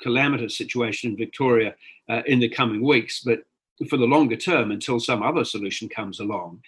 calamitous 0.00 0.56
situation 0.56 1.10
in 1.10 1.16
Victoria 1.16 1.74
uh, 2.08 2.22
in 2.26 2.40
the 2.40 2.48
coming 2.48 2.84
weeks. 2.84 3.22
But 3.24 3.40
for 3.88 3.96
the 3.96 4.06
longer 4.06 4.36
term, 4.36 4.70
until 4.70 5.00
some 5.00 5.22
other 5.22 5.44
solution 5.44 5.88
comes 5.88 6.20
along, 6.20 6.60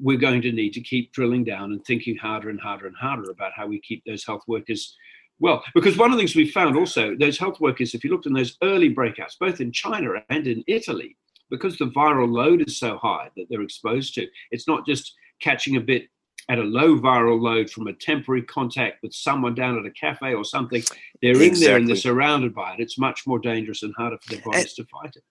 we're 0.00 0.18
going 0.18 0.42
to 0.42 0.52
need 0.52 0.72
to 0.74 0.80
keep 0.80 1.12
drilling 1.12 1.44
down 1.44 1.72
and 1.72 1.84
thinking 1.84 2.16
harder 2.16 2.50
and 2.50 2.60
harder 2.60 2.86
and 2.86 2.96
harder 2.96 3.30
about 3.30 3.52
how 3.54 3.66
we 3.66 3.80
keep 3.80 4.04
those 4.04 4.24
health 4.24 4.42
workers 4.46 4.96
well. 5.40 5.64
Because 5.74 5.96
one 5.96 6.10
of 6.10 6.16
the 6.16 6.22
things 6.22 6.36
we 6.36 6.48
found 6.48 6.76
also, 6.76 7.16
those 7.16 7.38
health 7.38 7.60
workers, 7.60 7.94
if 7.94 8.04
you 8.04 8.10
looked 8.10 8.26
in 8.26 8.32
those 8.32 8.56
early 8.62 8.94
breakouts, 8.94 9.38
both 9.38 9.60
in 9.60 9.72
China 9.72 10.22
and 10.28 10.46
in 10.46 10.62
Italy, 10.66 11.16
because 11.50 11.76
the 11.76 11.86
viral 11.86 12.30
load 12.30 12.62
is 12.66 12.78
so 12.78 12.98
high 12.98 13.28
that 13.36 13.46
they're 13.50 13.62
exposed 13.62 14.14
to, 14.14 14.26
it's 14.52 14.68
not 14.68 14.86
just 14.86 15.14
catching 15.40 15.76
a 15.76 15.80
bit 15.80 16.08
at 16.50 16.58
a 16.58 16.62
low 16.62 16.98
viral 16.98 17.40
load 17.40 17.70
from 17.70 17.86
a 17.86 17.92
temporary 17.92 18.42
contact 18.42 19.00
with 19.04 19.14
someone 19.14 19.54
down 19.54 19.78
at 19.78 19.86
a 19.86 19.90
cafe 19.92 20.34
or 20.34 20.44
something, 20.44 20.82
they're 21.22 21.30
exactly. 21.30 21.46
in 21.46 21.60
there 21.60 21.76
and 21.76 21.88
they're 21.88 21.94
surrounded 21.94 22.52
by 22.52 22.74
it. 22.74 22.80
It's 22.80 22.98
much 22.98 23.24
more 23.24 23.38
dangerous 23.38 23.84
and 23.84 23.94
harder 23.96 24.18
for 24.20 24.34
their 24.34 24.42
bodies 24.42 24.74
and, 24.76 24.86
to 24.86 24.90
fight 24.90 25.14
it. 25.14 25.22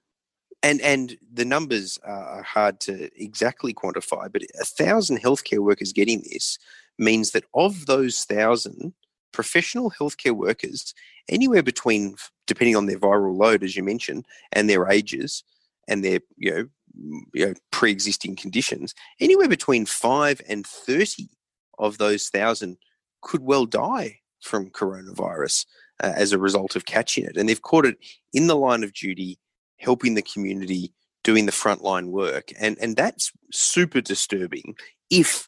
And 0.63 0.79
and 0.79 1.17
the 1.33 1.43
numbers 1.43 1.99
are 2.05 2.41
hard 2.41 2.79
to 2.81 3.09
exactly 3.21 3.73
quantify, 3.73 4.31
but 4.31 4.43
a 4.61 4.65
thousand 4.65 5.19
healthcare 5.19 5.59
workers 5.59 5.91
getting 5.91 6.21
this 6.21 6.57
means 6.97 7.31
that 7.31 7.43
of 7.53 7.85
those 7.85 8.23
thousand 8.23 8.93
professional 9.33 9.91
healthcare 9.91 10.35
workers, 10.35 10.93
anywhere 11.27 11.63
between, 11.63 12.15
depending 12.47 12.77
on 12.77 12.85
their 12.85 12.97
viral 12.97 13.37
load, 13.37 13.63
as 13.63 13.75
you 13.75 13.83
mentioned, 13.83 14.25
and 14.53 14.69
their 14.69 14.87
ages 14.89 15.43
and 15.89 16.01
their 16.01 16.21
you 16.37 16.51
know 16.51 16.67
you 16.95 17.45
know, 17.47 17.53
pre-existing 17.71 18.35
conditions, 18.35 18.93
anywhere 19.19 19.47
between 19.47 19.85
five 19.85 20.41
and 20.47 20.65
thirty 20.65 21.29
of 21.77 21.97
those 21.97 22.29
thousand 22.29 22.77
could 23.21 23.41
well 23.41 23.65
die 23.65 24.19
from 24.41 24.69
coronavirus 24.69 25.65
uh, 26.01 26.13
as 26.15 26.31
a 26.31 26.37
result 26.37 26.75
of 26.75 26.85
catching 26.85 27.25
it. 27.25 27.37
And 27.37 27.47
they've 27.47 27.61
caught 27.61 27.85
it 27.85 27.97
in 28.33 28.47
the 28.47 28.55
line 28.55 28.83
of 28.83 28.93
duty, 28.93 29.39
helping 29.77 30.15
the 30.15 30.21
community, 30.21 30.93
doing 31.23 31.45
the 31.45 31.51
frontline 31.51 32.09
work. 32.09 32.51
And, 32.59 32.77
and 32.79 32.95
that's 32.95 33.31
super 33.51 34.01
disturbing 34.01 34.75
if 35.09 35.47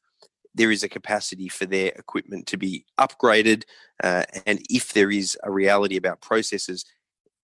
there 0.53 0.71
is 0.71 0.83
a 0.83 0.89
capacity 0.89 1.47
for 1.47 1.65
their 1.65 1.89
equipment 1.89 2.45
to 2.47 2.57
be 2.57 2.85
upgraded 2.99 3.63
uh, 4.03 4.23
and 4.45 4.61
if 4.69 4.93
there 4.93 5.09
is 5.09 5.37
a 5.43 5.51
reality 5.51 5.95
about 5.95 6.21
processes, 6.21 6.85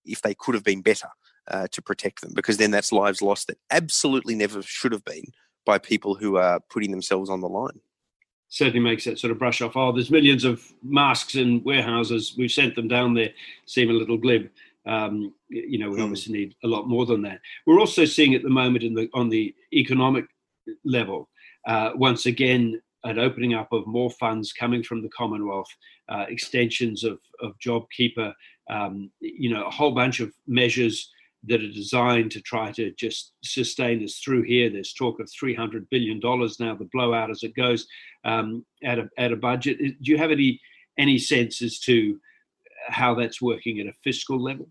if 0.03 0.21
they 0.21 0.33
could 0.33 0.55
have 0.55 0.63
been 0.63 0.81
better 0.81 1.07
uh, 1.49 1.67
to 1.71 1.81
protect 1.81 2.21
them, 2.21 2.31
because 2.35 2.57
then 2.57 2.71
that's 2.71 2.91
lives 2.91 3.21
lost 3.21 3.47
that 3.47 3.57
absolutely 3.71 4.35
never 4.35 4.61
should 4.61 4.91
have 4.91 5.05
been 5.05 5.25
by 5.65 5.77
people 5.77 6.15
who 6.15 6.37
are 6.37 6.59
putting 6.69 6.91
themselves 6.91 7.29
on 7.29 7.41
the 7.41 7.49
line 7.49 7.79
certainly 8.49 8.79
makes 8.79 9.05
that 9.05 9.19
sort 9.19 9.31
of 9.31 9.39
brush 9.39 9.61
off. 9.61 9.75
Oh, 9.75 9.91
there's 9.91 10.11
millions 10.11 10.43
of 10.43 10.63
masks 10.83 11.35
in 11.35 11.63
warehouses. 11.63 12.35
We've 12.37 12.51
sent 12.51 12.75
them 12.75 12.87
down 12.87 13.13
there. 13.13 13.29
Seem 13.65 13.89
a 13.89 13.93
little 13.93 14.17
glib. 14.17 14.49
Um, 14.85 15.33
you 15.49 15.77
know, 15.77 15.89
we 15.89 15.99
mm. 15.99 16.03
obviously 16.03 16.33
need 16.33 16.55
a 16.63 16.67
lot 16.67 16.87
more 16.87 17.05
than 17.05 17.21
that. 17.23 17.41
We're 17.65 17.79
also 17.79 18.05
seeing 18.05 18.35
at 18.35 18.43
the 18.43 18.49
moment 18.49 18.83
in 18.83 18.93
the 18.93 19.09
on 19.13 19.29
the 19.29 19.53
economic 19.73 20.25
level, 20.85 21.29
uh, 21.67 21.91
once 21.95 22.25
again, 22.25 22.81
an 23.03 23.19
opening 23.19 23.53
up 23.53 23.71
of 23.73 23.85
more 23.85 24.09
funds 24.11 24.53
coming 24.53 24.83
from 24.83 25.01
the 25.01 25.09
Commonwealth, 25.09 25.69
uh, 26.07 26.25
extensions 26.29 27.03
of 27.03 27.19
of 27.41 27.53
JobKeeper, 27.59 28.33
um, 28.69 29.11
you 29.19 29.49
know, 29.49 29.65
a 29.65 29.71
whole 29.71 29.91
bunch 29.91 30.21
of 30.21 30.31
measures 30.47 31.11
that 31.47 31.63
are 31.63 31.71
designed 31.71 32.31
to 32.31 32.41
try 32.41 32.71
to 32.73 32.91
just 32.93 33.33
sustain 33.43 34.03
us 34.03 34.19
through 34.19 34.43
here. 34.43 34.69
There's 34.69 34.93
talk 34.93 35.19
of 35.19 35.27
$300 35.27 35.87
billion 35.89 36.19
now, 36.19 36.75
the 36.75 36.89
blowout 36.91 37.31
as 37.31 37.43
it 37.43 37.55
goes 37.55 37.87
um, 38.25 38.65
at, 38.83 38.99
a, 38.99 39.09
at 39.17 39.31
a 39.31 39.37
budget. 39.37 39.77
Do 39.79 40.11
you 40.11 40.17
have 40.17 40.31
any, 40.31 40.59
any 40.97 41.17
sense 41.17 41.61
as 41.61 41.79
to 41.79 42.19
how 42.87 43.15
that's 43.15 43.41
working 43.41 43.79
at 43.79 43.87
a 43.87 43.93
fiscal 44.03 44.41
level? 44.41 44.69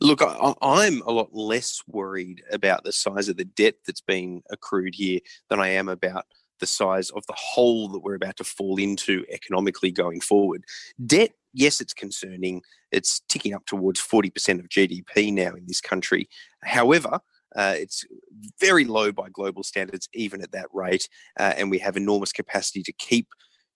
Look, 0.00 0.20
I, 0.22 0.86
am 0.86 1.02
a 1.06 1.12
lot 1.12 1.30
less 1.32 1.80
worried 1.86 2.42
about 2.52 2.84
the 2.84 2.92
size 2.92 3.28
of 3.28 3.36
the 3.36 3.44
debt 3.44 3.76
that's 3.86 4.02
been 4.02 4.42
accrued 4.50 4.94
here 4.94 5.20
than 5.48 5.58
I 5.58 5.68
am 5.68 5.88
about 5.88 6.26
the 6.60 6.66
size 6.66 7.10
of 7.10 7.26
the 7.26 7.36
hole 7.36 7.88
that 7.88 8.00
we're 8.00 8.14
about 8.14 8.36
to 8.36 8.44
fall 8.44 8.78
into 8.78 9.24
economically 9.30 9.90
going 9.90 10.20
forward. 10.20 10.64
Debt 11.04 11.32
yes, 11.52 11.80
it's 11.80 11.94
concerning. 11.94 12.62
It's 12.92 13.20
ticking 13.28 13.54
up 13.54 13.66
towards 13.66 14.00
40% 14.00 14.58
of 14.58 14.68
GDP 14.68 15.32
now 15.32 15.54
in 15.54 15.64
this 15.66 15.80
country. 15.80 16.28
However, 16.62 17.20
uh, 17.56 17.74
it's 17.76 18.04
very 18.60 18.84
low 18.84 19.12
by 19.12 19.28
global 19.28 19.62
standards, 19.62 20.08
even 20.14 20.42
at 20.42 20.52
that 20.52 20.68
rate. 20.72 21.08
Uh, 21.38 21.54
and 21.56 21.70
we 21.70 21.78
have 21.78 21.96
enormous 21.96 22.32
capacity 22.32 22.82
to 22.82 22.92
keep 22.92 23.28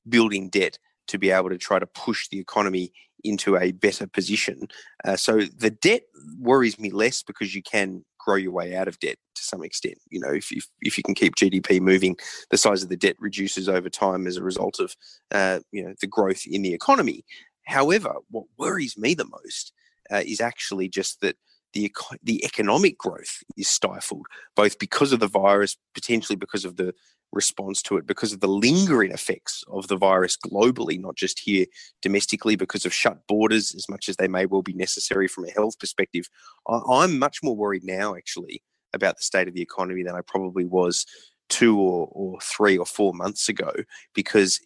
building 0.09 0.49
debt 0.49 0.78
to 1.09 1.19
be 1.19 1.31
able 1.31 1.50
to 1.50 1.59
try 1.59 1.78
to 1.78 1.87
push 1.87 2.28
the 2.28 2.38
economy 2.38 2.93
into 3.25 3.57
a 3.57 3.73
better 3.73 4.07
position. 4.07 4.69
Uh, 5.04 5.16
so 5.16 5.40
the 5.40 5.71
debt 5.71 6.02
worries 6.38 6.78
me 6.78 6.90
less 6.90 7.23
because 7.23 7.54
you 7.54 7.62
can 7.62 8.04
grow 8.19 8.37
your 8.37 8.52
way 8.52 8.75
out 8.75 8.88
of 8.88 8.99
debt 9.00 9.16
to 9.35 9.43
some 9.43 9.62
extent. 9.62 9.99
You 10.11 10.21
know, 10.21 10.31
if, 10.31 10.52
if, 10.52 10.66
if 10.81 10.97
you 10.97 11.04
can 11.04 11.14
keep 11.14 11.35
GDP 11.35 11.81
moving, 11.81 12.16
the 12.50 12.59
size 12.59 12.83
of 12.83 12.88
the 12.88 12.97
debt 12.97 13.16
reduces 13.19 13.69
over 13.69 13.88
time 13.88 14.26
as 14.26 14.37
a 14.37 14.43
result 14.43 14.78
of, 14.78 14.95
uh, 15.31 15.61
you 15.73 15.85
know, 15.85 15.95
the 16.00 16.07
growth 16.07 16.43
in 16.47 16.62
the 16.62 16.75
economy. 16.75 17.25
However, 17.64 18.14
what 18.30 18.47
worries 18.59 18.97
me 18.97 19.14
the 19.14 19.26
most 19.26 19.73
uh, 20.11 20.23
is 20.25 20.40
actually 20.40 20.88
just 20.88 21.21
that 21.21 21.37
the 21.73 21.90
the 22.23 22.44
economic 22.44 22.97
growth 22.99 23.42
is 23.56 23.68
stifled, 23.68 24.26
both 24.54 24.78
because 24.78 25.12
of 25.12 25.21
the 25.21 25.26
virus, 25.26 25.76
potentially 25.94 26.37
because 26.37 26.64
of 26.64 26.76
the 26.76 26.94
response 27.33 27.83
to 27.83 27.97
it, 27.97 28.06
because 28.06 28.33
of 28.33 28.40
the 28.40 28.49
lingering 28.49 29.11
effects 29.11 29.64
of 29.68 29.88
the 29.88 29.97
virus 29.97 30.37
globally, 30.37 30.99
not 31.00 31.16
just 31.16 31.40
here 31.40 31.66
domestically, 32.00 32.56
because 32.56 32.87
of 32.87 32.94
shut 32.94 33.18
borders, 33.26 33.75
as 33.75 33.88
much 33.88 34.09
as 34.09 34.16
they 34.16 34.28
may 34.28 34.47
well 34.47 34.62
be 34.62 34.73
necessary 34.73 35.28
from 35.28 35.44
a 35.44 35.50
health 35.50 35.78
perspective. 35.78 36.28
I, 36.68 37.04
am 37.04 37.18
much 37.18 37.42
more 37.42 37.56
worried 37.56 37.85
now, 37.85 38.14
actually, 38.14 38.62
about 38.92 39.16
the 39.16 39.25
state 39.25 39.49
of 39.49 39.54
the 39.54 39.62
economy 39.62 40.04
than 40.04 40.14
I 40.14 40.21
probably 40.26 40.64
was 40.64 41.04
two 41.50 41.78
or, 41.78 42.09
or 42.12 42.38
three 42.40 42.78
or 42.78 42.87
four 42.87 43.12
months 43.12 43.49
ago, 43.49 43.73
because 44.14 44.61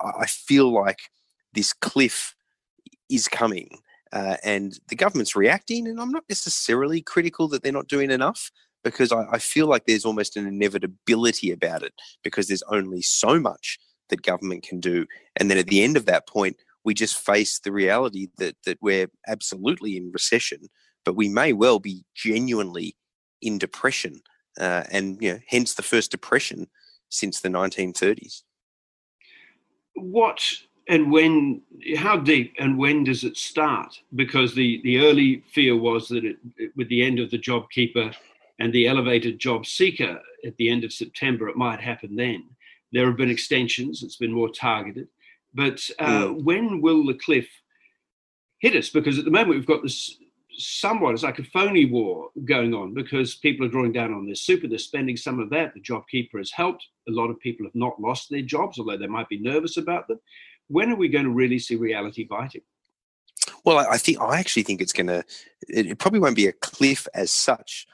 I 0.00 0.26
feel 0.26 0.72
like 0.72 1.00
this 1.56 1.72
cliff 1.72 2.36
is 3.10 3.26
coming. 3.26 3.80
Uh, 4.12 4.36
and 4.44 4.78
the 4.88 4.94
government's 4.94 5.34
reacting, 5.34 5.88
and 5.88 6.00
I'm 6.00 6.12
not 6.12 6.24
necessarily 6.28 7.02
critical 7.02 7.48
that 7.48 7.62
they're 7.62 7.72
not 7.72 7.88
doing 7.88 8.10
enough 8.12 8.52
because 8.84 9.10
I, 9.10 9.26
I 9.32 9.38
feel 9.38 9.66
like 9.66 9.86
there's 9.86 10.04
almost 10.04 10.36
an 10.36 10.46
inevitability 10.46 11.50
about 11.50 11.82
it 11.82 11.92
because 12.22 12.46
there's 12.46 12.62
only 12.70 13.02
so 13.02 13.40
much 13.40 13.80
that 14.10 14.22
government 14.22 14.62
can 14.62 14.78
do. 14.78 15.06
And 15.34 15.50
then 15.50 15.58
at 15.58 15.66
the 15.66 15.82
end 15.82 15.96
of 15.96 16.06
that 16.06 16.28
point, 16.28 16.56
we 16.84 16.94
just 16.94 17.18
face 17.18 17.58
the 17.58 17.72
reality 17.72 18.28
that 18.38 18.54
that 18.64 18.78
we're 18.80 19.08
absolutely 19.26 19.96
in 19.96 20.12
recession, 20.12 20.68
but 21.04 21.16
we 21.16 21.28
may 21.28 21.52
well 21.52 21.80
be 21.80 22.04
genuinely 22.14 22.96
in 23.42 23.58
depression, 23.58 24.20
uh, 24.60 24.84
and 24.92 25.18
you 25.20 25.32
know, 25.32 25.40
hence 25.48 25.74
the 25.74 25.82
first 25.82 26.12
depression 26.12 26.68
since 27.08 27.40
the 27.40 27.48
1930s. 27.48 28.42
What 29.94 30.42
and 30.88 31.10
when 31.10 31.62
how 31.96 32.16
deep 32.16 32.54
and 32.58 32.78
when 32.78 33.04
does 33.04 33.24
it 33.24 33.36
start? 33.36 34.00
Because 34.14 34.54
the 34.54 34.80
the 34.82 34.98
early 34.98 35.42
fear 35.52 35.76
was 35.76 36.08
that 36.08 36.24
it, 36.24 36.36
it, 36.56 36.72
with 36.76 36.88
the 36.88 37.02
end 37.04 37.18
of 37.18 37.30
the 37.30 37.38
job 37.38 37.68
keeper 37.70 38.12
and 38.58 38.72
the 38.72 38.86
elevated 38.86 39.38
job 39.38 39.66
seeker 39.66 40.20
at 40.46 40.56
the 40.56 40.70
end 40.70 40.84
of 40.84 40.92
september 40.92 41.48
it 41.48 41.56
might 41.56 41.80
happen 41.80 42.14
then. 42.16 42.44
There 42.92 43.06
have 43.06 43.16
been 43.16 43.30
extensions. 43.30 44.02
It's 44.02 44.16
been 44.16 44.32
more 44.32 44.48
targeted. 44.48 45.08
But 45.54 45.88
uh, 45.98 46.26
mm. 46.26 46.44
when 46.44 46.80
will 46.80 47.04
the 47.04 47.14
cliff 47.14 47.48
hit 48.60 48.76
us? 48.76 48.88
Because 48.88 49.18
at 49.18 49.24
the 49.24 49.30
moment 49.30 49.56
we've 49.56 49.66
got 49.66 49.82
this 49.82 50.18
somewhat 50.58 51.12
it's 51.12 51.22
like 51.22 51.38
a 51.38 51.44
phony 51.44 51.84
war 51.84 52.30
going 52.46 52.72
on 52.72 52.94
because 52.94 53.34
people 53.34 53.66
are 53.66 53.68
drawing 53.68 53.92
down 53.92 54.14
on 54.14 54.24
their 54.24 54.36
super. 54.36 54.68
They're 54.68 54.78
spending 54.78 55.16
some 55.16 55.40
of 55.40 55.50
that. 55.50 55.74
The 55.74 55.80
job 55.80 56.04
keeper 56.08 56.38
has 56.38 56.52
helped. 56.52 56.86
A 57.08 57.12
lot 57.12 57.28
of 57.28 57.40
people 57.40 57.66
have 57.66 57.74
not 57.74 58.00
lost 58.00 58.30
their 58.30 58.42
jobs 58.42 58.78
although 58.78 58.96
they 58.96 59.06
might 59.06 59.28
be 59.28 59.38
nervous 59.38 59.76
about 59.76 60.06
them 60.06 60.20
when 60.68 60.90
are 60.90 60.96
we 60.96 61.08
going 61.08 61.24
to 61.24 61.30
really 61.30 61.58
see 61.58 61.76
reality 61.76 62.24
biting? 62.24 62.62
Well, 63.64 63.78
I 63.78 63.98
think 63.98 64.20
I 64.20 64.38
actually 64.38 64.62
think 64.62 64.80
it's 64.80 64.92
going 64.92 65.08
to. 65.08 65.24
It 65.68 65.98
probably 65.98 66.20
won't 66.20 66.36
be 66.36 66.46
a 66.46 66.52
cliff 66.52 67.06
as 67.14 67.30
such, 67.30 67.86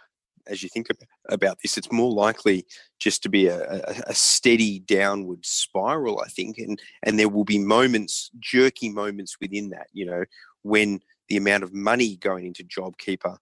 as 0.46 0.62
you 0.62 0.68
think 0.68 0.88
about 1.28 1.58
this. 1.62 1.78
It's 1.78 1.90
more 1.90 2.12
likely 2.12 2.66
just 2.98 3.22
to 3.22 3.28
be 3.28 3.46
a, 3.46 3.82
a, 4.06 4.14
steady 4.14 4.80
downward 4.80 5.44
spiral. 5.44 6.20
I 6.24 6.28
think, 6.28 6.58
and 6.58 6.80
and 7.02 7.18
there 7.18 7.28
will 7.28 7.44
be 7.44 7.58
moments, 7.58 8.30
jerky 8.38 8.88
moments 8.88 9.36
within 9.40 9.70
that. 9.70 9.86
You 9.92 10.06
know, 10.06 10.24
when 10.62 11.00
the 11.28 11.36
amount 11.36 11.64
of 11.64 11.72
money 11.72 12.16
going 12.16 12.46
into 12.46 12.64
JobKeeper 12.64 13.36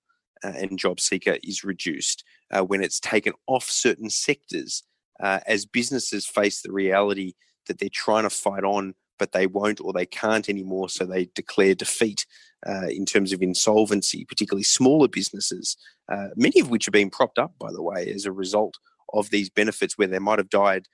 uh, 0.45 0.53
and 0.57 0.79
JobSeeker 0.79 1.39
is 1.43 1.65
reduced, 1.65 2.25
uh, 2.51 2.63
when 2.63 2.83
it's 2.83 3.01
taken 3.01 3.33
off 3.47 3.65
certain 3.65 4.11
sectors, 4.11 4.85
uh, 5.21 5.41
as 5.47 5.67
businesses 5.67 6.27
face 6.27 6.63
the 6.63 6.73
reality 6.73 7.35
that 7.67 7.79
they're 7.79 7.89
trying 7.93 8.23
to 8.25 8.31
fight 8.31 8.65
on 8.65 8.95
but 9.21 9.31
they 9.31 9.47
won't 9.47 9.81
or 9.81 9.93
they 9.93 10.07
can't 10.07 10.49
anymore. 10.49 10.89
So 10.89 11.05
they 11.05 11.29
declare 11.37 11.77
defeat 11.77 12.27
uh, 12.67 12.89
in 12.89 13.07
terms 13.07 13.33
of 13.33 13.41
insolvency, 13.41 14.25
particularly 14.25 14.65
smaller 14.65 15.07
businesses, 15.07 15.77
uh, 16.12 16.29
many 16.35 16.59
of 16.59 16.71
which 16.71 16.89
are 16.89 16.93
being 16.93 17.11
propped 17.11 17.39
up, 17.39 17.53
by 17.61 17.71
the 17.71 17.83
way, 17.83 18.11
as 18.12 18.25
a 18.25 18.33
result 18.33 18.75
of 19.12 19.31
these 19.31 19.49
benefits 19.49 19.97
where 19.97 20.09
they 20.09 20.19
might 20.19 20.39
have 20.39 20.50
died 20.50 20.89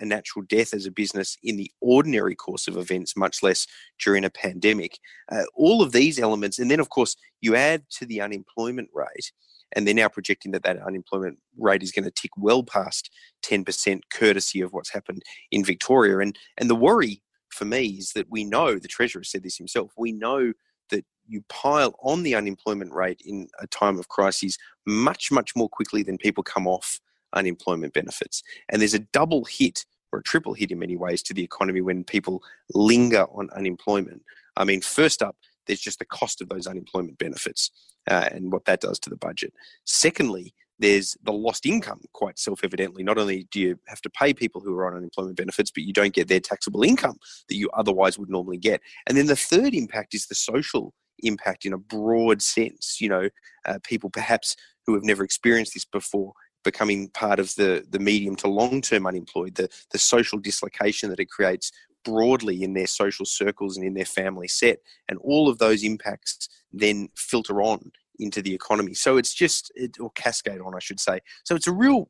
a 0.00 0.04
natural 0.04 0.44
death 0.48 0.74
as 0.74 0.86
a 0.86 0.90
business 0.90 1.36
in 1.42 1.56
the 1.56 1.70
ordinary 1.80 2.34
course 2.34 2.68
of 2.68 2.76
events, 2.76 3.16
much 3.16 3.42
less 3.42 3.66
during 4.02 4.24
a 4.24 4.30
pandemic. 4.30 4.98
Uh, 5.30 5.44
all 5.54 5.82
of 5.82 5.92
these 5.92 6.18
elements, 6.18 6.58
and 6.58 6.70
then 6.70 6.80
of 6.80 6.90
course 6.90 7.16
you 7.40 7.54
add 7.54 7.84
to 7.90 8.06
the 8.06 8.20
unemployment 8.20 8.88
rate, 8.92 9.32
and 9.74 9.86
they're 9.86 9.94
now 9.94 10.08
projecting 10.08 10.52
that 10.52 10.62
that 10.62 10.80
unemployment 10.82 11.38
rate 11.58 11.82
is 11.82 11.92
going 11.92 12.04
to 12.04 12.10
tick 12.10 12.30
well 12.36 12.62
past 12.62 13.10
10%, 13.44 14.00
courtesy 14.10 14.60
of 14.60 14.72
what's 14.72 14.92
happened 14.92 15.22
in 15.50 15.64
Victoria. 15.64 16.18
And 16.18 16.36
and 16.56 16.70
the 16.70 16.74
worry 16.76 17.22
for 17.56 17.64
me 17.64 17.86
is 17.86 18.12
that 18.12 18.30
we 18.30 18.44
know, 18.44 18.78
the 18.78 18.88
Treasurer 18.88 19.24
said 19.24 19.42
this 19.42 19.56
himself, 19.56 19.92
we 19.96 20.12
know 20.12 20.52
that 20.90 21.04
you 21.26 21.42
pile 21.48 21.94
on 22.02 22.22
the 22.22 22.34
unemployment 22.34 22.92
rate 22.92 23.20
in 23.24 23.48
a 23.58 23.66
time 23.66 23.98
of 23.98 24.08
crisis 24.08 24.56
much, 24.86 25.32
much 25.32 25.56
more 25.56 25.68
quickly 25.68 26.02
than 26.02 26.18
people 26.18 26.44
come 26.44 26.66
off 26.66 27.00
unemployment 27.32 27.92
benefits. 27.92 28.42
And 28.68 28.80
there's 28.80 28.94
a 28.94 29.00
double 29.00 29.44
hit 29.44 29.84
or 30.12 30.20
a 30.20 30.22
triple 30.22 30.54
hit 30.54 30.70
in 30.70 30.78
many 30.78 30.96
ways 30.96 31.22
to 31.24 31.34
the 31.34 31.42
economy 31.42 31.80
when 31.80 32.04
people 32.04 32.42
linger 32.72 33.24
on 33.32 33.50
unemployment. 33.50 34.22
I 34.56 34.64
mean, 34.64 34.80
first 34.80 35.22
up, 35.22 35.36
there's 35.66 35.80
just 35.80 35.98
the 35.98 36.04
cost 36.04 36.40
of 36.40 36.48
those 36.48 36.66
unemployment 36.66 37.18
benefits 37.18 37.70
uh, 38.08 38.28
and 38.30 38.52
what 38.52 38.64
that 38.66 38.80
does 38.80 38.98
to 39.00 39.10
the 39.10 39.16
budget. 39.16 39.52
Secondly, 39.84 40.54
there's 40.78 41.16
the 41.22 41.32
lost 41.32 41.66
income, 41.66 42.00
quite 42.12 42.38
self 42.38 42.60
evidently. 42.62 43.02
Not 43.02 43.18
only 43.18 43.46
do 43.50 43.60
you 43.60 43.78
have 43.86 44.00
to 44.02 44.10
pay 44.10 44.34
people 44.34 44.60
who 44.60 44.74
are 44.74 44.86
on 44.86 44.96
unemployment 44.96 45.36
benefits, 45.36 45.70
but 45.70 45.84
you 45.84 45.92
don't 45.92 46.14
get 46.14 46.28
their 46.28 46.40
taxable 46.40 46.82
income 46.82 47.18
that 47.48 47.56
you 47.56 47.70
otherwise 47.70 48.18
would 48.18 48.30
normally 48.30 48.58
get. 48.58 48.80
And 49.06 49.16
then 49.16 49.26
the 49.26 49.36
third 49.36 49.74
impact 49.74 50.14
is 50.14 50.26
the 50.26 50.34
social 50.34 50.92
impact 51.22 51.64
in 51.64 51.72
a 51.72 51.78
broad 51.78 52.42
sense. 52.42 53.00
You 53.00 53.08
know, 53.08 53.28
uh, 53.64 53.78
people 53.82 54.10
perhaps 54.10 54.56
who 54.86 54.94
have 54.94 55.04
never 55.04 55.24
experienced 55.24 55.74
this 55.74 55.84
before 55.84 56.32
becoming 56.64 57.08
part 57.10 57.38
of 57.38 57.54
the, 57.54 57.84
the 57.88 57.98
medium 57.98 58.36
to 58.36 58.48
long 58.48 58.82
term 58.82 59.06
unemployed, 59.06 59.54
the, 59.54 59.68
the 59.92 59.98
social 59.98 60.38
dislocation 60.38 61.10
that 61.10 61.20
it 61.20 61.30
creates 61.30 61.70
broadly 62.04 62.62
in 62.62 62.74
their 62.74 62.86
social 62.86 63.24
circles 63.24 63.76
and 63.76 63.86
in 63.86 63.94
their 63.94 64.04
family 64.04 64.48
set. 64.48 64.78
And 65.08 65.18
all 65.22 65.48
of 65.48 65.58
those 65.58 65.82
impacts 65.82 66.48
then 66.72 67.08
filter 67.16 67.62
on 67.62 67.90
into 68.18 68.42
the 68.42 68.54
economy. 68.54 68.94
So 68.94 69.16
it's 69.16 69.34
just, 69.34 69.72
it, 69.74 69.98
or 70.00 70.10
cascade 70.14 70.60
on, 70.60 70.74
I 70.74 70.80
should 70.80 71.00
say. 71.00 71.20
So 71.44 71.54
it's 71.54 71.66
a 71.66 71.72
real, 71.72 72.08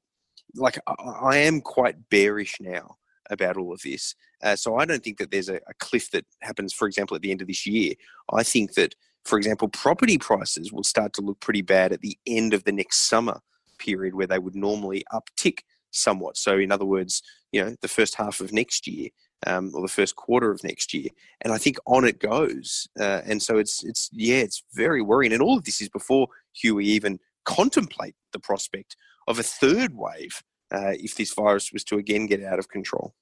like, 0.54 0.78
I, 0.86 0.92
I 1.32 1.36
am 1.38 1.60
quite 1.60 2.08
bearish 2.10 2.56
now 2.60 2.96
about 3.30 3.56
all 3.56 3.72
of 3.72 3.80
this. 3.82 4.14
Uh, 4.42 4.56
so 4.56 4.76
I 4.76 4.84
don't 4.84 5.02
think 5.02 5.18
that 5.18 5.30
there's 5.30 5.48
a, 5.48 5.56
a 5.56 5.74
cliff 5.78 6.10
that 6.12 6.24
happens, 6.42 6.72
for 6.72 6.86
example, 6.86 7.14
at 7.14 7.22
the 7.22 7.30
end 7.30 7.42
of 7.42 7.48
this 7.48 7.66
year. 7.66 7.94
I 8.32 8.42
think 8.42 8.74
that, 8.74 8.94
for 9.24 9.38
example, 9.38 9.68
property 9.68 10.18
prices 10.18 10.72
will 10.72 10.84
start 10.84 11.12
to 11.14 11.22
look 11.22 11.40
pretty 11.40 11.62
bad 11.62 11.92
at 11.92 12.00
the 12.00 12.16
end 12.26 12.54
of 12.54 12.64
the 12.64 12.72
next 12.72 13.08
summer 13.08 13.40
period 13.78 14.14
where 14.14 14.26
they 14.26 14.38
would 14.38 14.54
normally 14.54 15.04
uptick 15.12 15.60
somewhat. 15.96 16.36
So, 16.36 16.58
in 16.58 16.72
other 16.72 16.84
words, 16.84 17.22
you 17.52 17.64
know, 17.64 17.76
the 17.80 17.88
first 17.88 18.14
half 18.16 18.40
of 18.40 18.52
next 18.52 18.86
year 18.86 19.08
um, 19.46 19.72
or 19.74 19.82
the 19.82 19.88
first 19.88 20.16
quarter 20.16 20.50
of 20.50 20.64
next 20.64 20.94
year, 20.94 21.08
and 21.40 21.52
I 21.52 21.58
think 21.58 21.76
on 21.86 22.04
it 22.04 22.18
goes. 22.18 22.88
Uh, 22.98 23.22
and 23.26 23.42
so 23.42 23.58
it's 23.58 23.84
it's 23.84 24.10
yeah, 24.12 24.38
it's 24.38 24.62
very 24.74 25.02
worrying. 25.02 25.32
And 25.32 25.42
all 25.42 25.58
of 25.58 25.64
this 25.64 25.80
is 25.80 25.88
before 25.88 26.28
Huey 26.54 26.86
even 26.86 27.18
contemplate 27.44 28.14
the 28.32 28.40
prospect 28.40 28.96
of 29.28 29.38
a 29.38 29.42
third 29.42 29.94
wave 29.94 30.42
uh, 30.72 30.92
if 30.94 31.14
this 31.14 31.32
virus 31.32 31.72
was 31.72 31.84
to 31.84 31.98
again 31.98 32.26
get 32.26 32.42
out 32.42 32.58
of 32.58 32.68
control. 32.68 33.14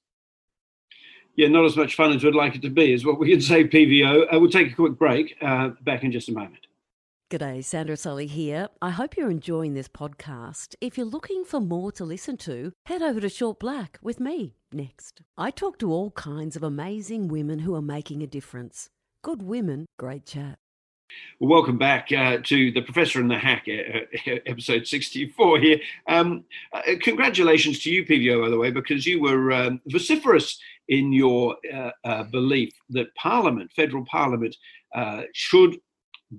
Yeah, 1.35 1.49
not 1.49 1.65
as 1.65 1.75
much 1.75 1.95
fun 1.95 2.13
as 2.13 2.23
we'd 2.23 2.33
like 2.33 2.55
it 2.55 2.61
to 2.61 2.69
be, 2.69 2.93
is 2.93 3.05
what 3.05 3.19
we 3.19 3.29
can 3.29 3.41
say, 3.41 3.65
PVO. 3.65 4.33
Uh, 4.33 4.39
we'll 4.39 4.49
take 4.49 4.71
a 4.71 4.75
quick 4.75 4.97
break. 4.97 5.35
Uh, 5.41 5.71
back 5.81 6.03
in 6.03 6.11
just 6.11 6.29
a 6.29 6.31
moment. 6.31 6.65
G'day, 7.31 7.65
Sandra 7.65 7.97
Sully 7.97 8.27
here. 8.27 8.67
I 8.83 8.91
hope 8.91 9.17
you're 9.17 9.31
enjoying 9.31 9.73
this 9.73 9.87
podcast. 9.87 10.75
If 10.79 10.95
you're 10.95 11.07
looking 11.07 11.43
for 11.43 11.59
more 11.59 11.91
to 11.93 12.05
listen 12.05 12.37
to, 12.37 12.71
head 12.85 13.01
over 13.01 13.19
to 13.19 13.29
Short 13.29 13.59
Black 13.59 13.97
with 13.99 14.19
me 14.19 14.57
next. 14.71 15.23
I 15.35 15.49
talk 15.49 15.79
to 15.79 15.91
all 15.91 16.11
kinds 16.11 16.55
of 16.55 16.61
amazing 16.61 17.27
women 17.27 17.57
who 17.57 17.73
are 17.73 17.81
making 17.81 18.21
a 18.21 18.27
difference. 18.27 18.89
Good 19.23 19.41
women, 19.41 19.87
great 19.97 20.27
chat. 20.27 20.59
Well, 21.39 21.49
welcome 21.49 21.79
back 21.79 22.11
uh, 22.11 22.37
to 22.43 22.71
the 22.71 22.83
Professor 22.83 23.19
and 23.19 23.31
the 23.31 23.39
Hack, 23.39 23.65
uh, 23.67 24.31
uh 24.31 24.35
episode 24.45 24.85
64 24.85 25.59
here. 25.59 25.79
Um, 26.07 26.43
uh, 26.73 26.81
congratulations 27.01 27.79
to 27.79 27.89
you, 27.89 28.05
PVO, 28.05 28.43
by 28.43 28.49
the 28.51 28.59
way, 28.59 28.69
because 28.69 29.07
you 29.07 29.19
were 29.19 29.51
um, 29.51 29.81
vociferous 29.87 30.59
in 30.89 31.11
your 31.11 31.55
uh, 32.03 32.23
belief 32.25 32.71
that 32.91 33.07
Parliament, 33.15 33.71
federal 33.75 34.05
Parliament, 34.05 34.55
should 35.33 35.77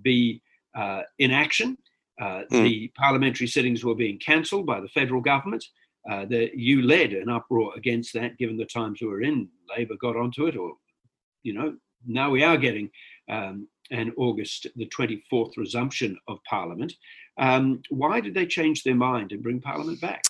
be 0.02 0.42
uh, 0.76 1.02
inaction. 1.18 1.78
Uh, 2.20 2.42
mm. 2.50 2.64
The 2.64 2.92
parliamentary 2.96 3.46
sittings 3.46 3.84
were 3.84 3.94
being 3.94 4.18
cancelled 4.18 4.66
by 4.66 4.80
the 4.80 4.88
federal 4.88 5.20
government. 5.20 5.64
Uh, 6.08 6.24
the, 6.24 6.50
you 6.54 6.82
led 6.82 7.12
an 7.12 7.28
uproar 7.28 7.72
against 7.76 8.14
that, 8.14 8.38
given 8.38 8.56
the 8.56 8.64
times 8.64 9.00
we 9.00 9.08
were 9.08 9.22
in. 9.22 9.48
Labor 9.76 9.96
got 10.00 10.16
onto 10.16 10.46
it, 10.46 10.56
or 10.56 10.74
you 11.42 11.52
know, 11.52 11.76
now 12.06 12.30
we 12.30 12.44
are 12.44 12.56
getting 12.56 12.90
um, 13.28 13.68
an 13.90 14.12
August 14.16 14.66
the 14.76 14.88
24th 14.88 15.56
resumption 15.56 16.16
of 16.28 16.38
Parliament. 16.48 16.92
Um, 17.38 17.82
why 17.90 18.20
did 18.20 18.34
they 18.34 18.46
change 18.46 18.82
their 18.82 18.94
mind 18.94 19.32
and 19.32 19.42
bring 19.42 19.60
Parliament 19.60 20.00
back? 20.00 20.22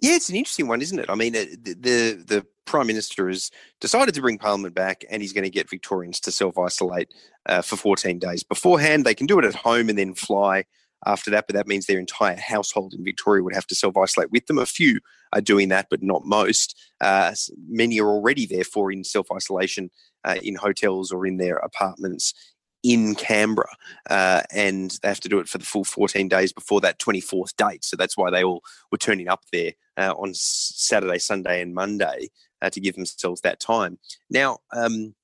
Yeah, 0.00 0.14
it's 0.14 0.28
an 0.30 0.36
interesting 0.36 0.68
one, 0.68 0.82
isn't 0.82 0.98
it? 0.98 1.10
I 1.10 1.14
mean, 1.14 1.32
the 1.32 1.56
the, 1.64 2.24
the 2.26 2.46
prime 2.64 2.86
minister 2.86 3.28
has 3.28 3.50
decided 3.80 4.14
to 4.14 4.20
bring 4.20 4.38
Parliament 4.38 4.74
back, 4.74 5.04
and 5.10 5.22
he's 5.22 5.32
going 5.32 5.44
to 5.44 5.50
get 5.50 5.68
Victorians 5.68 6.20
to 6.20 6.32
self 6.32 6.58
isolate 6.58 7.12
uh, 7.46 7.62
for 7.62 7.76
14 7.76 8.18
days 8.18 8.42
beforehand. 8.42 9.04
They 9.04 9.14
can 9.14 9.26
do 9.26 9.38
it 9.38 9.44
at 9.44 9.54
home 9.54 9.88
and 9.88 9.98
then 9.98 10.14
fly 10.14 10.64
after 11.04 11.30
that, 11.30 11.46
but 11.46 11.54
that 11.54 11.66
means 11.66 11.86
their 11.86 11.98
entire 11.98 12.36
household 12.36 12.94
in 12.94 13.04
Victoria 13.04 13.42
would 13.42 13.54
have 13.54 13.66
to 13.66 13.74
self 13.74 13.96
isolate 13.96 14.30
with 14.30 14.46
them. 14.46 14.58
A 14.58 14.66
few 14.66 15.00
are 15.32 15.40
doing 15.40 15.68
that, 15.68 15.88
but 15.90 16.02
not 16.02 16.24
most. 16.24 16.78
Uh, 17.00 17.34
many 17.68 18.00
are 18.00 18.08
already 18.08 18.46
therefore 18.46 18.92
in 18.92 19.04
self 19.04 19.26
isolation 19.32 19.90
uh, 20.24 20.36
in 20.42 20.54
hotels 20.54 21.12
or 21.12 21.26
in 21.26 21.36
their 21.36 21.56
apartments 21.56 22.34
in 22.82 23.14
Canberra, 23.14 23.68
uh, 24.10 24.42
and 24.50 24.98
they 25.02 25.08
have 25.08 25.20
to 25.20 25.28
do 25.28 25.38
it 25.38 25.48
for 25.48 25.58
the 25.58 25.64
full 25.64 25.84
14 25.84 26.26
days 26.28 26.52
before 26.52 26.80
that 26.80 26.98
24th 26.98 27.54
date. 27.56 27.84
So 27.84 27.96
that's 27.96 28.16
why 28.16 28.30
they 28.30 28.42
all 28.42 28.62
were 28.90 28.98
turning 28.98 29.28
up 29.28 29.42
there 29.52 29.72
uh, 29.96 30.14
on 30.16 30.32
Saturday, 30.34 31.18
Sunday, 31.18 31.60
and 31.60 31.74
Monday 31.74 32.30
uh, 32.60 32.70
to 32.70 32.80
give 32.80 32.94
themselves 32.94 33.40
that 33.42 33.60
time. 33.60 33.98
Now, 34.30 34.58
um, 34.72 35.14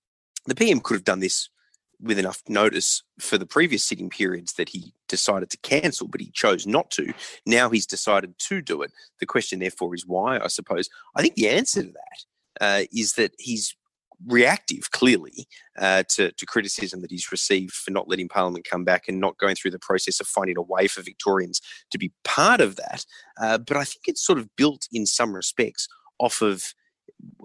the 0.46 0.54
PM 0.54 0.80
could 0.80 0.94
have 0.94 1.04
done 1.04 1.20
this 1.20 1.48
with 2.00 2.18
enough 2.18 2.42
notice 2.48 3.02
for 3.18 3.38
the 3.38 3.46
previous 3.46 3.84
sitting 3.84 4.08
periods 4.08 4.54
that 4.54 4.68
he 4.68 4.92
decided 5.08 5.50
to 5.50 5.58
cancel, 5.58 6.06
but 6.06 6.20
he 6.20 6.30
chose 6.30 6.66
not 6.66 6.90
to. 6.92 7.12
Now 7.44 7.70
he's 7.70 7.86
decided 7.86 8.38
to 8.38 8.62
do 8.62 8.82
it. 8.82 8.92
The 9.20 9.26
question, 9.26 9.58
therefore, 9.58 9.94
is 9.94 10.06
why, 10.06 10.38
I 10.38 10.48
suppose. 10.48 10.88
I 11.16 11.22
think 11.22 11.34
the 11.34 11.48
answer 11.48 11.82
to 11.82 11.88
that 11.88 12.24
uh, 12.60 12.84
is 12.92 13.14
that 13.14 13.32
he's 13.38 13.76
reactive, 14.26 14.90
clearly, 14.90 15.46
uh, 15.78 16.02
to, 16.10 16.32
to 16.32 16.46
criticism 16.46 17.02
that 17.02 17.10
he's 17.10 17.30
received 17.30 17.72
for 17.72 17.90
not 17.90 18.08
letting 18.08 18.28
Parliament 18.28 18.66
come 18.68 18.84
back 18.84 19.04
and 19.08 19.20
not 19.20 19.38
going 19.38 19.54
through 19.54 19.70
the 19.70 19.78
process 19.78 20.20
of 20.20 20.26
finding 20.26 20.56
a 20.56 20.62
way 20.62 20.88
for 20.88 21.02
Victorians 21.02 21.60
to 21.90 21.98
be 21.98 22.12
part 22.24 22.60
of 22.60 22.76
that. 22.76 23.04
Uh, 23.40 23.58
but 23.58 23.76
I 23.76 23.84
think 23.84 24.02
it's 24.06 24.24
sort 24.24 24.38
of 24.38 24.54
built 24.56 24.88
in 24.92 25.06
some 25.06 25.34
respects 25.34 25.88
off 26.18 26.42
of 26.42 26.74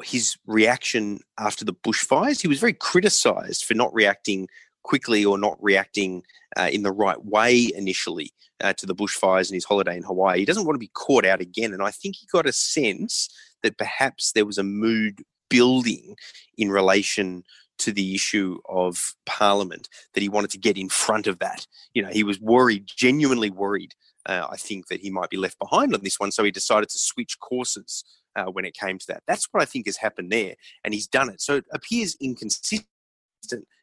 his 0.03 0.35
reaction 0.45 1.19
after 1.39 1.63
the 1.65 1.73
bushfires. 1.73 2.41
He 2.41 2.47
was 2.47 2.59
very 2.59 2.73
criticised 2.73 3.63
for 3.63 3.73
not 3.73 3.93
reacting 3.93 4.47
quickly 4.83 5.23
or 5.23 5.37
not 5.37 5.57
reacting 5.61 6.23
uh, 6.57 6.69
in 6.71 6.83
the 6.83 6.91
right 6.91 7.23
way 7.23 7.71
initially 7.75 8.31
uh, 8.61 8.73
to 8.73 8.85
the 8.85 8.95
bushfires 8.95 9.47
and 9.49 9.55
his 9.55 9.65
holiday 9.65 9.95
in 9.97 10.03
Hawaii. 10.03 10.39
He 10.39 10.45
doesn't 10.45 10.65
want 10.65 10.75
to 10.75 10.79
be 10.79 10.91
caught 10.93 11.25
out 11.25 11.41
again. 11.41 11.73
And 11.73 11.81
I 11.81 11.91
think 11.91 12.15
he 12.15 12.27
got 12.31 12.47
a 12.47 12.53
sense 12.53 13.29
that 13.63 13.77
perhaps 13.77 14.33
there 14.33 14.45
was 14.45 14.57
a 14.57 14.63
mood 14.63 15.23
building 15.53 16.15
in 16.57 16.69
relation 16.71 17.43
to 17.77 17.91
the 17.91 18.15
issue 18.15 18.59
of 18.67 19.13
Parliament 19.25 19.87
that 20.13 20.21
he 20.21 20.29
wanted 20.29 20.51
to 20.51 20.57
get 20.67 20.77
in 20.77 20.89
front 20.89 21.27
of 21.27 21.37
that. 21.39 21.67
You 21.93 22.01
know, 22.03 22.09
he 22.11 22.23
was 22.23 22.39
worried, 22.39 22.85
genuinely 22.87 23.51
worried, 23.51 23.93
uh, 24.25 24.47
I 24.55 24.57
think, 24.57 24.87
that 24.87 25.01
he 25.01 25.09
might 25.09 25.29
be 25.29 25.37
left 25.37 25.59
behind 25.59 25.93
on 25.93 26.01
this 26.03 26.19
one. 26.19 26.31
So 26.31 26.43
he 26.43 26.51
decided 26.51 26.89
to 26.89 26.97
switch 26.97 27.39
courses 27.39 28.03
uh, 28.35 28.45
when 28.45 28.65
it 28.65 28.73
came 28.73 28.97
to 28.99 29.07
that. 29.09 29.23
That's 29.27 29.47
what 29.51 29.61
I 29.61 29.65
think 29.65 29.85
has 29.85 29.97
happened 29.97 30.31
there, 30.31 30.55
and 30.83 30.93
he's 30.93 31.07
done 31.07 31.29
it. 31.29 31.39
So 31.41 31.57
it 31.57 31.65
appears 31.71 32.17
inconsistent 32.19 32.87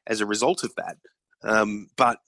as 0.07 0.21
a 0.21 0.27
result 0.27 0.65
of 0.65 0.73
that. 0.77 0.97
Um, 1.43 1.91
but 1.97 2.19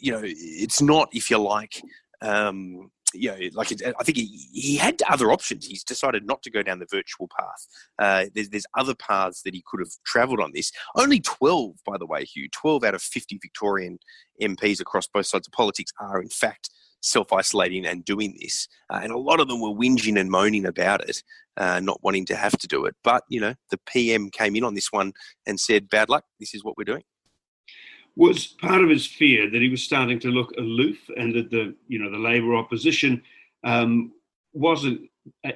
you 0.00 0.12
know, 0.12 0.22
it's 0.24 0.82
not, 0.82 1.08
if 1.12 1.30
you 1.30 1.38
like, 1.38 1.82
um, 2.20 2.90
you 3.14 3.30
know, 3.30 3.36
like 3.54 3.72
it, 3.72 3.82
I 3.98 4.04
think 4.04 4.18
he, 4.18 4.26
he 4.52 4.76
had 4.76 5.00
other 5.08 5.32
options. 5.32 5.66
He's 5.66 5.84
decided 5.84 6.26
not 6.26 6.42
to 6.42 6.50
go 6.50 6.62
down 6.62 6.78
the 6.78 6.86
virtual 6.90 7.28
path. 7.38 7.66
Uh, 7.98 8.26
there's, 8.34 8.50
there's 8.50 8.66
other 8.76 8.94
paths 8.94 9.42
that 9.42 9.54
he 9.54 9.62
could 9.66 9.80
have 9.80 9.92
travelled 10.04 10.40
on 10.40 10.52
this. 10.54 10.72
Only 10.96 11.20
12, 11.20 11.76
by 11.86 11.98
the 11.98 12.06
way, 12.06 12.24
Hugh, 12.24 12.48
12 12.52 12.84
out 12.84 12.94
of 12.94 13.02
50 13.02 13.38
Victorian 13.42 13.98
MPs 14.40 14.80
across 14.80 15.06
both 15.06 15.26
sides 15.26 15.46
of 15.46 15.52
politics 15.52 15.92
are, 16.00 16.20
in 16.20 16.28
fact, 16.28 16.70
self 17.00 17.32
isolating 17.32 17.86
and 17.86 18.04
doing 18.04 18.36
this. 18.40 18.68
Uh, 18.90 19.00
and 19.02 19.12
a 19.12 19.18
lot 19.18 19.40
of 19.40 19.48
them 19.48 19.60
were 19.60 19.70
whinging 19.70 20.18
and 20.18 20.30
moaning 20.30 20.66
about 20.66 21.08
it, 21.08 21.22
uh, 21.56 21.80
not 21.80 22.02
wanting 22.02 22.26
to 22.26 22.36
have 22.36 22.52
to 22.58 22.66
do 22.66 22.84
it. 22.84 22.94
But, 23.02 23.24
you 23.28 23.40
know, 23.40 23.54
the 23.70 23.78
PM 23.86 24.30
came 24.30 24.56
in 24.56 24.64
on 24.64 24.74
this 24.74 24.92
one 24.92 25.12
and 25.46 25.58
said, 25.58 25.88
bad 25.88 26.08
luck, 26.08 26.24
this 26.38 26.54
is 26.54 26.64
what 26.64 26.76
we're 26.76 26.84
doing. 26.84 27.02
Was 28.20 28.46
part 28.46 28.82
of 28.82 28.90
his 28.90 29.06
fear 29.06 29.50
that 29.50 29.62
he 29.62 29.70
was 29.70 29.82
starting 29.82 30.20
to 30.20 30.28
look 30.28 30.50
aloof 30.58 30.98
and 31.16 31.34
that 31.34 31.48
the, 31.48 31.74
you 31.88 31.98
know, 31.98 32.10
the 32.10 32.18
Labor 32.18 32.54
opposition 32.54 33.22
um, 33.64 34.12
wasn't 34.52 35.00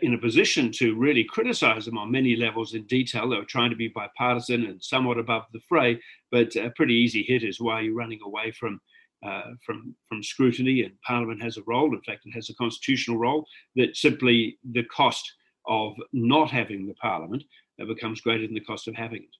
in 0.00 0.14
a 0.14 0.18
position 0.18 0.72
to 0.72 0.94
really 0.94 1.24
criticize 1.24 1.86
him 1.86 1.98
on 1.98 2.10
many 2.10 2.36
levels 2.36 2.72
in 2.72 2.84
detail. 2.84 3.28
They 3.28 3.36
were 3.36 3.44
trying 3.44 3.68
to 3.68 3.76
be 3.76 3.88
bipartisan 3.88 4.64
and 4.64 4.82
somewhat 4.82 5.18
above 5.18 5.42
the 5.52 5.60
fray, 5.68 6.00
but 6.32 6.56
a 6.56 6.70
pretty 6.70 6.94
easy 6.94 7.22
hit 7.22 7.42
is 7.42 7.60
why 7.60 7.82
you're 7.82 7.94
running 8.02 8.20
away 8.24 8.50
from 8.52 8.80
uh, 9.26 9.50
from 9.64 9.94
from 10.08 10.22
scrutiny, 10.22 10.84
and 10.84 10.94
Parliament 11.06 11.42
has 11.42 11.58
a 11.58 11.62
role. 11.66 11.94
In 11.94 12.00
fact, 12.00 12.24
it 12.24 12.32
has 12.32 12.48
a 12.48 12.54
constitutional 12.54 13.18
role. 13.18 13.44
That 13.76 13.94
simply 13.94 14.58
the 14.72 14.84
cost 14.84 15.30
of 15.66 15.92
not 16.14 16.50
having 16.50 16.86
the 16.86 16.94
Parliament 16.94 17.42
uh, 17.78 17.84
becomes 17.84 18.22
greater 18.22 18.46
than 18.46 18.54
the 18.54 18.60
cost 18.60 18.88
of 18.88 18.94
having 18.94 19.22
it. 19.22 19.36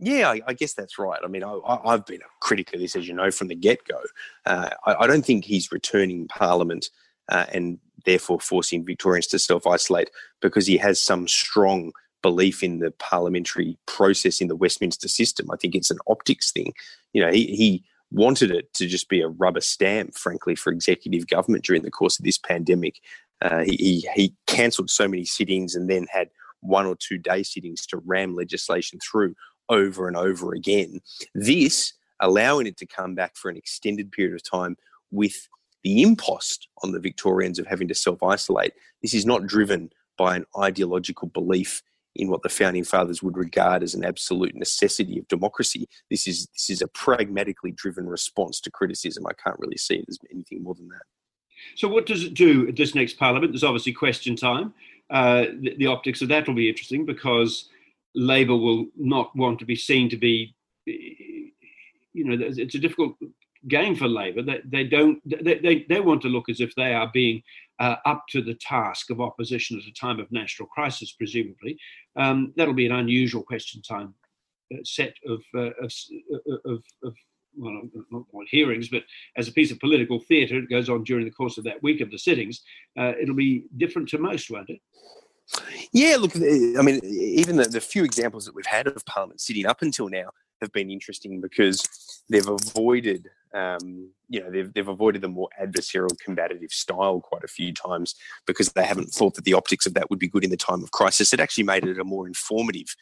Yeah, 0.00 0.30
I, 0.30 0.40
I 0.46 0.52
guess 0.52 0.74
that's 0.74 0.98
right. 0.98 1.18
I 1.22 1.26
mean, 1.26 1.42
I, 1.42 1.80
have 1.86 2.06
been 2.06 2.20
a 2.20 2.30
critic 2.40 2.72
of 2.72 2.80
this, 2.80 2.94
as 2.94 3.08
you 3.08 3.14
know, 3.14 3.30
from 3.30 3.48
the 3.48 3.56
get 3.56 3.84
go. 3.86 4.00
Uh, 4.46 4.70
I, 4.86 4.94
I, 5.00 5.06
don't 5.06 5.26
think 5.26 5.44
he's 5.44 5.72
returning 5.72 6.28
Parliament 6.28 6.90
uh, 7.28 7.46
and 7.52 7.78
therefore 8.04 8.38
forcing 8.38 8.84
Victorians 8.84 9.26
to 9.28 9.38
self 9.38 9.66
isolate 9.66 10.10
because 10.40 10.66
he 10.66 10.76
has 10.76 11.00
some 11.00 11.26
strong 11.26 11.92
belief 12.22 12.62
in 12.62 12.78
the 12.78 12.90
parliamentary 12.92 13.76
process 13.86 14.40
in 14.40 14.48
the 14.48 14.56
Westminster 14.56 15.08
system. 15.08 15.50
I 15.52 15.56
think 15.56 15.74
it's 15.74 15.90
an 15.90 15.98
optics 16.06 16.52
thing. 16.52 16.72
You 17.12 17.24
know, 17.24 17.32
he, 17.32 17.46
he 17.46 17.84
wanted 18.10 18.50
it 18.50 18.72
to 18.74 18.86
just 18.86 19.08
be 19.08 19.20
a 19.20 19.28
rubber 19.28 19.60
stamp, 19.60 20.14
frankly, 20.14 20.54
for 20.54 20.72
executive 20.72 21.26
government 21.26 21.64
during 21.64 21.82
the 21.82 21.90
course 21.90 22.18
of 22.18 22.24
this 22.24 22.38
pandemic. 22.38 23.00
Uh, 23.40 23.60
he, 23.60 23.76
he, 23.76 24.08
he 24.14 24.34
cancelled 24.46 24.90
so 24.90 25.06
many 25.06 25.24
sittings 25.24 25.74
and 25.74 25.88
then 25.88 26.06
had 26.10 26.28
one 26.60 26.86
or 26.86 26.96
two 26.96 27.18
day 27.18 27.42
sittings 27.42 27.86
to 27.86 27.98
ram 28.04 28.34
legislation 28.34 28.98
through 29.00 29.34
over 29.68 30.08
and 30.08 30.16
over 30.16 30.54
again. 30.54 31.00
This 31.34 31.94
allowing 32.20 32.66
it 32.66 32.76
to 32.78 32.86
come 32.86 33.14
back 33.14 33.36
for 33.36 33.50
an 33.50 33.56
extended 33.56 34.10
period 34.10 34.34
of 34.34 34.48
time 34.48 34.76
with 35.10 35.48
the 35.84 36.02
impost 36.02 36.68
on 36.82 36.92
the 36.92 37.00
Victorians 37.00 37.58
of 37.58 37.66
having 37.66 37.88
to 37.88 37.94
self 37.94 38.22
isolate. 38.22 38.72
This 39.02 39.14
is 39.14 39.24
not 39.24 39.46
driven 39.46 39.90
by 40.16 40.36
an 40.36 40.44
ideological 40.58 41.28
belief 41.28 41.82
in 42.16 42.28
what 42.28 42.42
the 42.42 42.48
founding 42.48 42.82
fathers 42.82 43.22
would 43.22 43.36
regard 43.36 43.82
as 43.82 43.94
an 43.94 44.04
absolute 44.04 44.54
necessity 44.56 45.18
of 45.18 45.28
democracy. 45.28 45.88
This 46.10 46.26
is 46.26 46.46
this 46.48 46.68
is 46.68 46.82
a 46.82 46.88
pragmatically 46.88 47.70
driven 47.70 48.08
response 48.08 48.60
to 48.62 48.70
criticism. 48.70 49.24
I 49.26 49.32
can't 49.34 49.58
really 49.58 49.76
see 49.76 49.96
it 49.96 50.06
as 50.08 50.18
anything 50.32 50.62
more 50.62 50.74
than 50.74 50.88
that. 50.88 51.02
So, 51.76 51.88
what 51.88 52.06
does 52.06 52.24
it 52.24 52.34
do 52.34 52.68
at 52.68 52.76
this 52.76 52.94
next 52.94 53.18
parliament? 53.18 53.52
There's 53.52 53.64
obviously 53.64 53.92
question 53.92 54.36
time. 54.36 54.74
Uh, 55.10 55.46
the, 55.60 55.74
the, 55.78 55.86
optics 55.86 56.20
of 56.20 56.28
that 56.28 56.46
will 56.46 56.54
be 56.54 56.68
interesting 56.68 57.06
because 57.06 57.70
Labor 58.18 58.56
will 58.56 58.86
not 58.96 59.34
want 59.36 59.60
to 59.60 59.64
be 59.64 59.76
seen 59.76 60.10
to 60.10 60.16
be, 60.16 60.54
you 60.86 61.52
know, 62.24 62.36
it's 62.40 62.74
a 62.74 62.78
difficult 62.78 63.14
game 63.68 63.94
for 63.94 64.08
Labor. 64.08 64.42
They, 64.42 64.60
they 64.64 64.84
don't. 64.84 65.20
They, 65.24 65.58
they, 65.58 65.86
they 65.88 66.00
want 66.00 66.22
to 66.22 66.28
look 66.28 66.48
as 66.48 66.60
if 66.60 66.74
they 66.74 66.94
are 66.94 67.10
being 67.12 67.42
uh, 67.78 67.96
up 68.06 68.24
to 68.30 68.42
the 68.42 68.54
task 68.54 69.10
of 69.10 69.20
opposition 69.20 69.78
at 69.78 69.86
a 69.86 69.92
time 69.92 70.18
of 70.18 70.32
national 70.32 70.68
crisis, 70.68 71.12
presumably. 71.12 71.78
Um, 72.16 72.52
that'll 72.56 72.74
be 72.74 72.86
an 72.86 72.92
unusual 72.92 73.42
question 73.42 73.82
time 73.82 74.14
uh, 74.74 74.78
set 74.82 75.14
of, 75.26 75.40
uh, 75.54 75.70
of, 75.80 75.92
of, 76.64 76.82
of 77.04 77.14
well, 77.56 77.82
not, 78.10 78.24
not 78.32 78.48
hearings, 78.48 78.88
but 78.88 79.04
as 79.36 79.48
a 79.48 79.52
piece 79.52 79.70
of 79.70 79.78
political 79.80 80.20
theatre, 80.20 80.58
it 80.58 80.70
goes 80.70 80.88
on 80.88 81.04
during 81.04 81.24
the 81.24 81.30
course 81.30 81.56
of 81.56 81.64
that 81.64 81.82
week 81.82 82.00
of 82.00 82.10
the 82.10 82.18
sittings. 82.18 82.62
Uh, 82.98 83.12
it'll 83.20 83.34
be 83.34 83.64
different 83.76 84.08
to 84.08 84.18
most, 84.18 84.50
won't 84.50 84.70
it? 84.70 84.80
Yeah, 85.92 86.16
look, 86.18 86.36
I 86.36 86.82
mean, 86.82 87.00
even 87.04 87.56
the, 87.56 87.64
the 87.64 87.80
few 87.80 88.04
examples 88.04 88.44
that 88.44 88.54
we've 88.54 88.66
had 88.66 88.86
of 88.86 89.04
Parliament 89.06 89.40
sitting 89.40 89.66
up 89.66 89.82
until 89.82 90.08
now 90.08 90.30
have 90.60 90.72
been 90.72 90.90
interesting 90.90 91.40
because 91.40 91.82
they've 92.28 92.48
avoided, 92.48 93.28
um, 93.54 94.10
you 94.28 94.40
know, 94.40 94.50
they've, 94.50 94.72
they've 94.74 94.88
avoided 94.88 95.22
the 95.22 95.28
more 95.28 95.48
adversarial, 95.60 96.18
combative 96.18 96.70
style 96.70 97.20
quite 97.20 97.44
a 97.44 97.48
few 97.48 97.72
times 97.72 98.14
because 98.46 98.72
they 98.72 98.84
haven't 98.84 99.10
thought 99.10 99.34
that 99.34 99.44
the 99.44 99.54
optics 99.54 99.86
of 99.86 99.94
that 99.94 100.10
would 100.10 100.18
be 100.18 100.28
good 100.28 100.44
in 100.44 100.50
the 100.50 100.56
time 100.56 100.82
of 100.82 100.90
crisis. 100.90 101.32
It 101.32 101.40
actually 101.40 101.64
made 101.64 101.86
it 101.86 101.98
a 101.98 102.04
more 102.04 102.26
informative, 102.26 102.94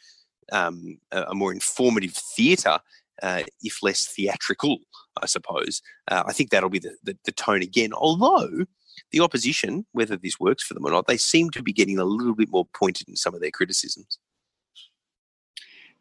um, 0.51 0.99
a 1.11 1.35
more 1.35 1.51
informative 1.51 2.13
theatre 2.13 2.79
uh, 3.23 3.43
if 3.61 3.81
less 3.81 4.07
theatrical, 4.07 4.77
I 5.21 5.25
suppose. 5.25 5.81
Uh, 6.07 6.23
I 6.25 6.33
think 6.33 6.49
that'll 6.49 6.69
be 6.69 6.79
the, 6.79 6.95
the, 7.03 7.17
the, 7.25 7.31
tone 7.31 7.61
again. 7.61 7.91
Although 7.93 8.65
the 9.11 9.19
opposition, 9.19 9.85
whether 9.91 10.17
this 10.17 10.39
works 10.39 10.63
for 10.63 10.73
them 10.73 10.85
or 10.85 10.91
not, 10.91 11.07
they 11.07 11.17
seem 11.17 11.49
to 11.51 11.63
be 11.63 11.73
getting 11.73 11.99
a 11.99 12.05
little 12.05 12.35
bit 12.35 12.49
more 12.49 12.65
pointed 12.73 13.07
in 13.09 13.15
some 13.15 13.33
of 13.33 13.41
their 13.41 13.51
criticisms. 13.51 14.19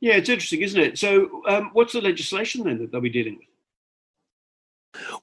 Yeah, 0.00 0.14
it's 0.14 0.28
interesting, 0.28 0.60
isn't 0.60 0.80
it? 0.80 0.98
So, 0.98 1.42
um, 1.48 1.70
what's 1.72 1.94
the 1.94 2.02
legislation 2.02 2.64
then 2.64 2.78
that 2.78 2.92
they'll 2.92 3.00
be 3.00 3.08
dealing 3.08 3.38
with? 3.38 3.46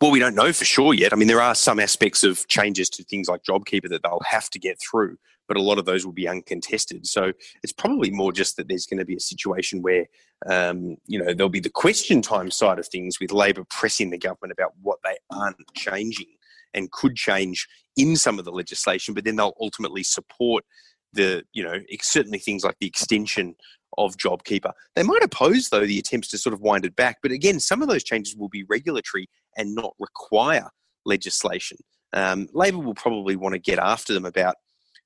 Well, 0.02 0.12
we 0.12 0.20
don't 0.20 0.36
know 0.36 0.54
for 0.54 0.66
sure 0.66 0.94
yet. 0.94 1.14
I 1.14 1.16
mean, 1.16 1.28
there 1.28 1.42
are 1.42 1.56
some 1.56 1.80
aspects 1.80 2.24
of 2.24 2.48
changes 2.48 2.90
to 2.92 3.04
things 3.04 3.28
like 3.28 3.44
JobKeeper 3.44 3.90
that 3.90 4.04
they'll 4.04 4.22
have 4.26 4.50
to 4.52 4.60
get 4.60 4.80
through 4.80 5.18
but 5.48 5.58
a 5.58 5.62
lot 5.62 5.78
of 5.78 5.86
those 5.86 6.06
will 6.06 6.14
be 6.14 6.28
uncontested. 6.28 7.06
So 7.06 7.32
it's 7.64 7.74
probably 7.74 8.12
more 8.12 8.32
just 8.32 8.58
that 8.58 8.68
there's 8.68 8.86
going 8.86 9.00
to 9.00 9.06
be 9.06 9.16
a 9.16 9.20
situation 9.20 9.82
where, 9.82 10.06
um, 10.46 10.98
you 11.06 11.20
know, 11.20 11.34
there'll 11.34 11.50
be 11.50 11.60
the 11.60 11.70
question 11.70 12.22
time 12.22 12.52
side 12.52 12.80
of 12.80 12.88
things 12.88 13.20
with 13.20 13.32
Labor 13.32 13.64
pressing 13.70 14.10
the 14.10 14.18
government 14.18 14.54
about 14.54 14.74
what 14.82 15.00
they 15.04 15.18
aren't 15.30 15.58
changing 15.76 16.28
and 16.74 16.92
could 16.92 17.16
change 17.16 17.68
in 17.96 18.16
some 18.16 18.40
of 18.40 18.46
the 18.46 18.52
legislation, 18.52 19.14
but 19.14 19.24
then 19.24 19.36
they'll 19.36 19.58
ultimately 19.60 20.04
support 20.04 20.66
the, 21.14 21.44
you 21.54 21.64
know, 21.64 21.80
certainly 22.02 22.40
things 22.40 22.64
like 22.64 22.76
the 22.80 22.88
extension 22.88 23.56
of 23.98 24.18
JobKeeper. 24.18 24.72
They 24.96 25.04
might 25.04 25.22
oppose, 25.22 25.70
though, 25.70 25.86
the 25.86 26.00
attempts 26.00 26.30
to 26.30 26.38
sort 26.38 26.54
of 26.54 26.62
wind 26.62 26.86
it 26.86 26.96
back. 26.96 27.18
But 27.22 27.32
again, 27.32 27.60
some 27.60 27.84
of 27.84 27.88
those 27.88 28.04
changes 28.04 28.36
will 28.36 28.50
be 28.50 28.64
regulatory 28.64 29.30
and 29.56 29.76
not 29.76 29.94
require 30.00 30.70
legislation. 31.06 31.78
Um, 32.14 32.48
Labor 32.54 32.80
will 32.80 32.96
probably 32.96 33.36
want 33.36 33.54
to 33.54 33.60
get 33.60 33.78
after 33.78 34.14
them 34.14 34.26
about 34.26 34.56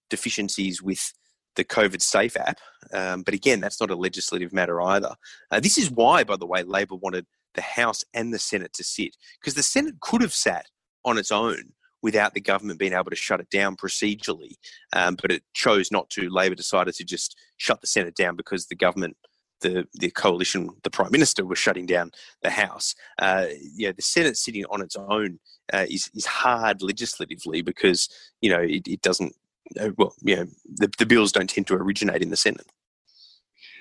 deficiencies 0.10 0.82
with 0.82 1.14
the 1.58 1.66
COVID 1.66 2.02
Safe 2.02 2.38
app. 2.38 2.60
Um, 2.94 3.24
but 3.24 3.34
again, 3.34 3.60
that's 3.60 3.82
not 3.82 3.92
a 3.92 3.96
legislative 3.96 4.54
matter 4.54 4.82
either. 4.82 5.16
Uh, 5.52 5.60
this 5.60 5.78
is 5.78 5.92
why, 5.92 6.24
by 6.24 6.38
the 6.38 6.46
way, 6.46 6.64
Labor 6.64 6.96
wanted 6.96 7.26
the 7.56 7.62
House 7.62 8.04
and 8.14 8.34
the 8.34 8.40
Senate 8.40 8.72
to 8.74 8.84
sit, 8.84 9.18
because 9.42 9.56
the 9.56 9.64
Senate 9.64 10.00
could 10.00 10.22
have 10.22 10.34
sat 10.34 10.68
on 11.08 11.18
its 11.18 11.32
own 11.32 11.74
without 12.04 12.34
the 12.34 12.42
government 12.42 12.80
being 12.80 12.94
able 12.94 13.10
to 13.10 13.16
shut 13.16 13.40
it 13.40 13.50
down 13.50 13.76
procedurally. 13.76 14.54
Um, 14.94 15.18
but 15.20 15.32
it 15.32 15.44
chose 15.54 15.92
not 15.92 16.10
to. 16.12 16.30
Labor 16.30 16.56
decided 16.56 16.94
to 16.96 17.04
just 17.04 17.36
shut 17.58 17.82
the 17.82 17.88
Senate 17.88 18.16
down 18.16 18.36
because 18.36 18.68
the 18.68 18.76
government. 18.76 19.18
The, 19.62 19.88
the 19.96 20.12
coalition, 20.12 20.70
the 20.84 20.92
prime 20.92 21.12
minister 21.12 21.44
was 21.44 21.58
shutting 21.58 21.88
down 21.88 22.12
the 22.44 22.52
House. 22.52 22.94
Uh, 23.18 23.48
yeah, 23.76 23.92
the 23.92 24.04
Senate 24.04 24.38
sitting 24.38 24.64
on 24.66 24.84
its 24.84 24.96
own 24.96 25.40
uh, 25.74 25.88
is 25.90 26.12
is 26.14 26.28
hard 26.28 26.84
legislatively 26.84 27.64
because 27.64 28.08
you 28.40 28.52
know 28.52 28.60
it, 28.60 28.88
it 28.88 29.02
doesn't 29.02 29.34
uh, 29.80 29.90
well, 29.98 30.14
you 30.22 30.36
know, 30.36 30.46
the, 30.76 30.92
the 30.98 31.06
bills 31.06 31.32
don't 31.32 31.50
tend 31.50 31.68
to 31.68 31.76
originate 31.76 32.22
in 32.22 32.30
the 32.30 32.38
Senate. 32.38 32.68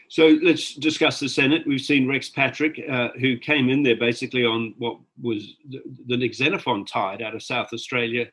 So 0.08 0.38
let's 0.42 0.74
discuss 0.74 1.18
the 1.20 1.28
Senate. 1.28 1.66
We've 1.66 1.80
seen 1.80 2.08
Rex 2.08 2.28
Patrick, 2.28 2.80
uh, 2.88 3.08
who 3.20 3.38
came 3.38 3.68
in 3.68 3.82
there 3.82 3.96
basically 3.96 4.44
on 4.44 4.74
what 4.78 4.98
was 5.20 5.56
the, 5.68 5.82
the 6.06 6.16
Nick 6.16 6.34
Xenophon 6.34 6.84
tide 6.84 7.22
out 7.22 7.34
of 7.34 7.42
South 7.42 7.68
Australia. 7.72 8.26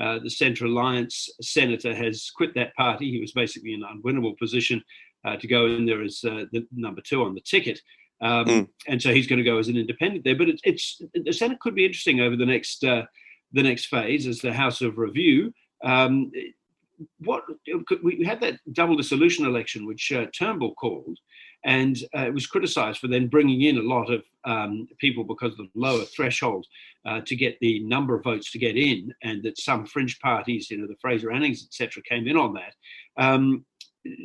Uh, 0.00 0.18
the 0.18 0.30
Centre 0.30 0.64
Alliance 0.64 1.28
senator 1.42 1.94
has 1.94 2.30
quit 2.34 2.54
that 2.54 2.74
party. 2.74 3.10
He 3.10 3.20
was 3.20 3.32
basically 3.32 3.74
in 3.74 3.82
an 3.82 4.02
unwinnable 4.02 4.36
position 4.38 4.82
uh, 5.24 5.36
to 5.36 5.46
go 5.46 5.66
in 5.66 5.84
there 5.84 6.02
as 6.02 6.24
uh, 6.24 6.46
the 6.52 6.66
number 6.72 7.02
two 7.02 7.22
on 7.22 7.34
the 7.34 7.42
ticket. 7.42 7.80
Um, 8.22 8.46
mm. 8.46 8.68
And 8.88 9.00
so 9.00 9.12
he's 9.12 9.26
going 9.26 9.38
to 9.38 9.44
go 9.44 9.58
as 9.58 9.68
an 9.68 9.76
independent 9.76 10.24
there. 10.24 10.36
But 10.36 10.48
it's, 10.48 10.62
it's 10.64 11.02
the 11.14 11.32
Senate 11.32 11.60
could 11.60 11.74
be 11.74 11.84
interesting 11.84 12.20
over 12.20 12.36
the 12.36 12.46
next 12.46 12.82
uh, 12.84 13.02
the 13.52 13.62
next 13.62 13.86
phase 13.86 14.26
as 14.26 14.38
the 14.38 14.52
House 14.52 14.80
of 14.80 14.98
Review. 14.98 15.52
Um, 15.84 16.30
what 17.18 17.44
we 18.02 18.24
had 18.24 18.40
that 18.40 18.58
double 18.72 18.96
dissolution 18.96 19.46
election, 19.46 19.86
which 19.86 20.12
uh, 20.12 20.26
Turnbull 20.36 20.74
called, 20.74 21.18
and 21.64 21.98
uh, 22.16 22.26
it 22.26 22.34
was 22.34 22.46
criticised 22.46 22.98
for 22.98 23.08
then 23.08 23.28
bringing 23.28 23.62
in 23.62 23.78
a 23.78 23.82
lot 23.82 24.10
of 24.10 24.22
um, 24.44 24.88
people 24.98 25.24
because 25.24 25.52
of 25.52 25.58
the 25.58 25.68
lower 25.74 26.04
threshold 26.04 26.66
uh, 27.06 27.20
to 27.26 27.36
get 27.36 27.58
the 27.60 27.80
number 27.84 28.14
of 28.14 28.24
votes 28.24 28.50
to 28.52 28.58
get 28.58 28.76
in, 28.76 29.12
and 29.22 29.42
that 29.42 29.58
some 29.58 29.86
fringe 29.86 30.18
parties, 30.20 30.70
you 30.70 30.78
know, 30.78 30.86
the 30.86 30.96
Fraser 31.00 31.28
Annings, 31.28 31.64
etc., 31.64 32.02
came 32.08 32.26
in 32.26 32.36
on 32.36 32.54
that. 32.54 32.74
Um, 33.16 33.64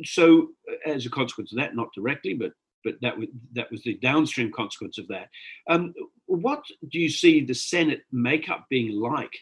so, 0.04 0.48
as 0.86 1.04
a 1.04 1.10
consequence 1.10 1.52
of 1.52 1.58
that, 1.58 1.76
not 1.76 1.88
directly, 1.94 2.34
but 2.34 2.52
but 2.84 2.94
that 3.02 3.18
was 3.18 3.28
that 3.52 3.70
was 3.70 3.82
the 3.82 3.94
downstream 3.98 4.50
consequence 4.52 4.96
of 4.96 5.08
that. 5.08 5.28
Um, 5.68 5.92
what 6.26 6.64
do 6.90 6.98
you 6.98 7.10
see 7.10 7.44
the 7.44 7.54
Senate 7.54 8.02
makeup 8.12 8.64
being 8.70 8.98
like? 8.98 9.36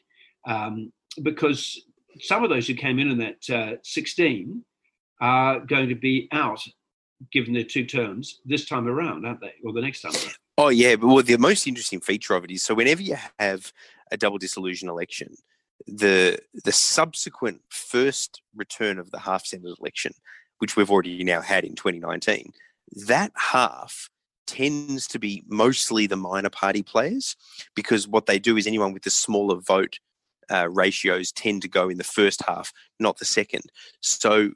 Um, 0.46 0.92
because 1.22 1.80
some 2.20 2.44
of 2.44 2.50
those 2.50 2.66
who 2.66 2.74
came 2.74 2.98
in 2.98 3.10
in 3.10 3.18
that 3.18 3.50
uh, 3.50 3.76
16 3.82 4.64
are 5.20 5.60
going 5.60 5.88
to 5.88 5.94
be 5.94 6.28
out 6.32 6.60
given 7.32 7.54
their 7.54 7.64
two 7.64 7.84
terms 7.84 8.40
this 8.44 8.66
time 8.66 8.86
around, 8.86 9.26
aren't 9.26 9.40
they? 9.40 9.54
Or 9.64 9.72
the 9.72 9.80
next 9.80 10.02
time 10.02 10.12
around. 10.12 10.36
Oh, 10.58 10.68
yeah. 10.68 10.96
But 10.96 11.08
well, 11.08 11.22
the 11.22 11.36
most 11.36 11.66
interesting 11.66 12.00
feature 12.00 12.34
of 12.34 12.44
it 12.44 12.50
is 12.50 12.62
so 12.62 12.74
whenever 12.74 13.02
you 13.02 13.16
have 13.38 13.72
a 14.10 14.16
double 14.16 14.38
dissolution 14.38 14.88
election, 14.88 15.34
the 15.86 16.38
the 16.64 16.72
subsequent 16.72 17.60
first 17.68 18.42
return 18.54 18.98
of 18.98 19.10
the 19.10 19.18
half 19.18 19.44
Senate 19.44 19.74
election, 19.80 20.12
which 20.58 20.76
we've 20.76 20.90
already 20.90 21.24
now 21.24 21.40
had 21.40 21.64
in 21.64 21.74
2019, 21.74 22.52
that 23.06 23.32
half 23.36 24.08
tends 24.46 25.06
to 25.08 25.18
be 25.18 25.42
mostly 25.48 26.06
the 26.06 26.16
minor 26.16 26.50
party 26.50 26.82
players 26.82 27.34
because 27.74 28.06
what 28.06 28.26
they 28.26 28.38
do 28.38 28.56
is 28.56 28.66
anyone 28.66 28.92
with 28.92 29.02
the 29.02 29.10
smaller 29.10 29.56
vote 29.56 29.98
uh, 30.50 30.68
ratios 30.70 31.32
tend 31.32 31.62
to 31.62 31.68
go 31.68 31.88
in 31.88 31.98
the 31.98 32.04
first 32.04 32.42
half, 32.46 32.72
not 32.98 33.18
the 33.18 33.24
second. 33.24 33.62
So 34.00 34.50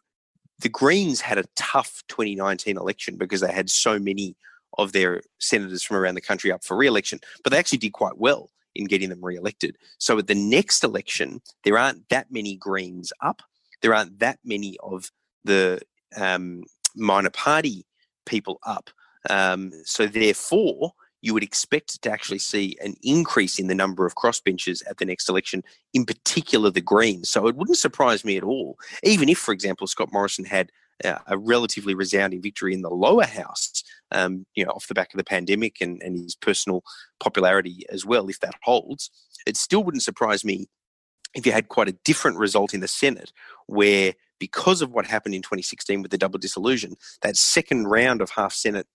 the 0.61 0.69
Greens 0.69 1.21
had 1.21 1.39
a 1.39 1.45
tough 1.57 2.03
2019 2.09 2.77
election 2.77 3.17
because 3.17 3.41
they 3.41 3.53
had 3.53 3.71
so 3.71 3.99
many 3.99 4.37
of 4.77 4.93
their 4.93 5.23
senators 5.39 5.83
from 5.83 5.97
around 5.97 6.15
the 6.15 6.21
country 6.21 6.53
up 6.53 6.65
for 6.65 6.77
re-election, 6.77 7.21
but 7.43 7.51
they 7.51 7.59
actually 7.59 7.79
did 7.79 7.93
quite 7.93 8.19
well 8.19 8.51
in 8.75 8.87
getting 8.87 9.09
them 9.09 9.25
re-elected. 9.25 9.77
So 9.99 10.19
at 10.19 10.27
the 10.27 10.35
next 10.35 10.85
election, 10.85 11.41
there 11.65 11.79
aren't 11.79 12.09
that 12.11 12.27
many 12.31 12.57
Greens 12.57 13.13
up. 13.23 13.43
There 13.83 13.95
aren't 13.95 14.19
that 14.19 14.39
many 14.45 14.77
of 14.83 15.11
the 15.45 15.81
um, 16.17 16.65
minor 16.95 17.31
party 17.31 17.87
people 18.27 18.61
up. 18.67 18.91
Um, 19.31 19.73
so 19.85 20.07
therefore, 20.07 20.93
you 21.21 21.35
would 21.35 21.43
expect 21.43 22.01
to 22.03 22.11
actually 22.11 22.39
see 22.39 22.77
an 22.83 22.95
increase 23.03 23.59
in 23.59 23.67
the 23.67 23.75
number 23.75 24.07
of 24.07 24.15
crossbenchers 24.15 24.83
at 24.89 24.99
the 24.99 25.05
next 25.05 25.29
election, 25.29 25.63
in 25.93 26.05
particular 26.05 26.71
the 26.71 26.81
Greens. 26.81 27.29
So 27.31 27.47
it 27.49 27.57
wouldn't 27.57 27.79
surprise 27.79 28.25
me 28.25 28.37
at 28.37 28.45
all, 28.45 28.79
even 29.03 29.29
if, 29.29 29.39
for 29.39 29.53
example, 29.53 29.87
Scott 29.87 30.13
Morrison 30.13 30.45
had 30.45 30.71
uh, 31.05 31.19
a 31.27 31.39
relatively 31.39 31.95
resounding 31.95 32.43
victory 32.43 32.75
in 32.75 32.83
the 32.83 32.91
lower 32.91 33.25
house, 33.25 33.83
um, 34.11 34.47
you 34.55 34.65
know, 34.65 34.71
off 34.73 34.89
the 34.89 34.95
back 34.95 35.13
of 35.13 35.19
the 35.19 35.25
pandemic 35.25 35.77
and, 35.81 36.03
and 36.03 36.19
his 36.19 36.35
personal 36.35 36.83
popularity 37.21 37.85
as 37.91 38.05
well, 38.05 38.29
if 38.29 38.41
that 38.41 38.55
holds. 38.63 39.11
It 39.47 39.57
still 39.57 39.85
wouldn't 39.85 40.03
surprise 40.03 40.45
me 40.45 40.67
if 41.35 41.47
you 41.47 41.53
had 41.53 41.69
quite 41.69 41.89
a 41.89 41.97
different 42.05 42.39
result 42.39 42.75
in 42.75 42.81
the 42.81 42.89
Senate, 42.89 43.33
where 43.67 44.15
because 44.39 44.83
of 44.83 44.91
what 44.91 45.07
happened 45.07 45.35
in 45.35 45.43
2016 45.43 46.03
with 46.03 46.11
the 46.11 46.19
double 46.19 46.39
dissolution, 46.39 46.97
that 47.23 47.37
second 47.37 47.87
round 47.87 48.21
of 48.21 48.31
half 48.31 48.53
Senate 48.53 48.87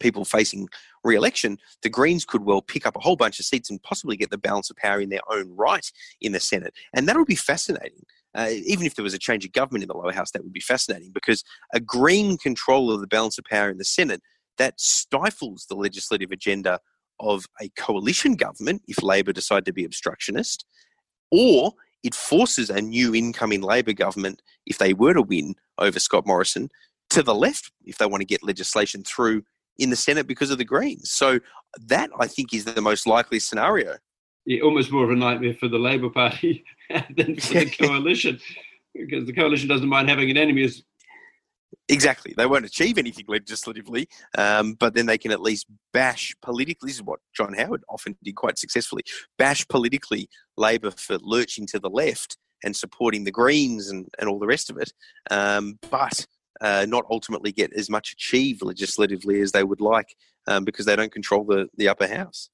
people 0.00 0.24
facing 0.24 0.68
re-election, 1.04 1.58
the 1.82 1.88
Greens 1.88 2.24
could 2.24 2.44
well 2.44 2.62
pick 2.62 2.86
up 2.86 2.96
a 2.96 3.00
whole 3.00 3.16
bunch 3.16 3.40
of 3.40 3.46
seats 3.46 3.70
and 3.70 3.82
possibly 3.82 4.16
get 4.16 4.30
the 4.30 4.38
balance 4.38 4.70
of 4.70 4.76
power 4.76 5.00
in 5.00 5.08
their 5.08 5.20
own 5.30 5.50
right 5.56 5.90
in 6.20 6.32
the 6.32 6.40
Senate, 6.40 6.74
and 6.94 7.08
that 7.08 7.16
would 7.16 7.26
be 7.26 7.34
fascinating. 7.34 8.04
uh, 8.34 8.50
even 8.50 8.86
if 8.86 8.94
there 8.94 9.02
was 9.02 9.14
a 9.14 9.18
change 9.18 9.44
of 9.44 9.52
government 9.52 9.82
in 9.82 9.88
the 9.88 9.96
lower 9.96 10.12
house, 10.12 10.30
that 10.32 10.42
would 10.44 10.52
be 10.52 10.60
fascinating 10.60 11.10
because 11.12 11.42
a 11.72 11.80
Green 11.80 12.36
control 12.36 12.92
of 12.92 13.00
the 13.00 13.06
balance 13.06 13.38
of 13.38 13.44
power 13.44 13.70
in 13.70 13.78
the 13.78 13.84
Senate 13.84 14.22
that 14.58 14.80
stifles 14.80 15.66
the 15.68 15.74
legislative 15.74 16.30
agenda 16.30 16.78
of 17.20 17.46
a 17.60 17.68
coalition 17.70 18.34
government 18.34 18.82
if 18.86 19.02
Labor 19.02 19.32
decide 19.32 19.64
to 19.64 19.72
be 19.72 19.84
obstructionist, 19.84 20.64
or 21.30 21.72
it 22.04 22.14
forces 22.14 22.70
a 22.70 22.80
new 22.80 23.14
incoming 23.14 23.60
Labor 23.60 23.92
government, 23.92 24.40
if 24.66 24.78
they 24.78 24.94
were 24.94 25.14
to 25.14 25.22
win 25.22 25.54
over 25.78 25.98
Scott 25.98 26.26
Morrison, 26.26 26.70
to 27.10 27.22
the 27.22 27.34
left 27.34 27.72
if 27.84 27.98
they 27.98 28.06
want 28.06 28.20
to 28.20 28.26
get 28.26 28.42
legislation 28.42 29.02
through 29.02 29.42
in 29.78 29.90
the 29.90 29.96
Senate 29.96 30.26
because 30.26 30.50
of 30.50 30.58
the 30.58 30.64
Greens. 30.64 31.10
So 31.10 31.40
that 31.86 32.10
I 32.18 32.26
think 32.26 32.52
is 32.52 32.64
the 32.64 32.80
most 32.80 33.06
likely 33.06 33.38
scenario. 33.38 33.96
Yeah, 34.44 34.62
almost 34.62 34.90
more 34.90 35.04
of 35.04 35.10
a 35.10 35.16
nightmare 35.16 35.54
for 35.54 35.68
the 35.68 35.78
Labor 35.78 36.10
Party 36.10 36.64
than 36.90 37.38
for 37.38 37.54
the 37.54 37.70
coalition, 37.80 38.40
because 38.94 39.26
the 39.26 39.32
coalition 39.32 39.68
doesn't 39.68 39.88
mind 39.88 40.08
having 40.08 40.30
an 40.30 40.36
enemy 40.36 40.64
as 40.64 40.82
Exactly. 41.90 42.34
They 42.36 42.46
won't 42.46 42.64
achieve 42.64 42.98
anything 42.98 43.24
legislatively, 43.28 44.08
um, 44.36 44.74
but 44.74 44.94
then 44.94 45.06
they 45.06 45.18
can 45.18 45.30
at 45.30 45.40
least 45.40 45.66
bash 45.92 46.34
politically. 46.42 46.88
This 46.88 46.96
is 46.96 47.02
what 47.02 47.20
John 47.34 47.54
Howard 47.54 47.82
often 47.88 48.16
did 48.22 48.36
quite 48.36 48.58
successfully 48.58 49.02
bash 49.38 49.66
politically 49.68 50.28
Labor 50.56 50.90
for 50.90 51.18
lurching 51.20 51.66
to 51.68 51.78
the 51.78 51.90
left 51.90 52.36
and 52.62 52.76
supporting 52.76 53.24
the 53.24 53.30
Greens 53.30 53.88
and, 53.88 54.06
and 54.18 54.28
all 54.28 54.38
the 54.38 54.46
rest 54.46 54.68
of 54.68 54.76
it, 54.76 54.92
um, 55.30 55.78
but 55.90 56.26
uh, 56.60 56.86
not 56.88 57.04
ultimately 57.10 57.52
get 57.52 57.72
as 57.72 57.88
much 57.88 58.12
achieved 58.12 58.62
legislatively 58.62 59.40
as 59.40 59.52
they 59.52 59.64
would 59.64 59.80
like 59.80 60.14
um, 60.46 60.64
because 60.64 60.86
they 60.86 60.96
don't 60.96 61.12
control 61.12 61.44
the, 61.44 61.68
the 61.76 61.88
upper 61.88 62.06
house 62.06 62.50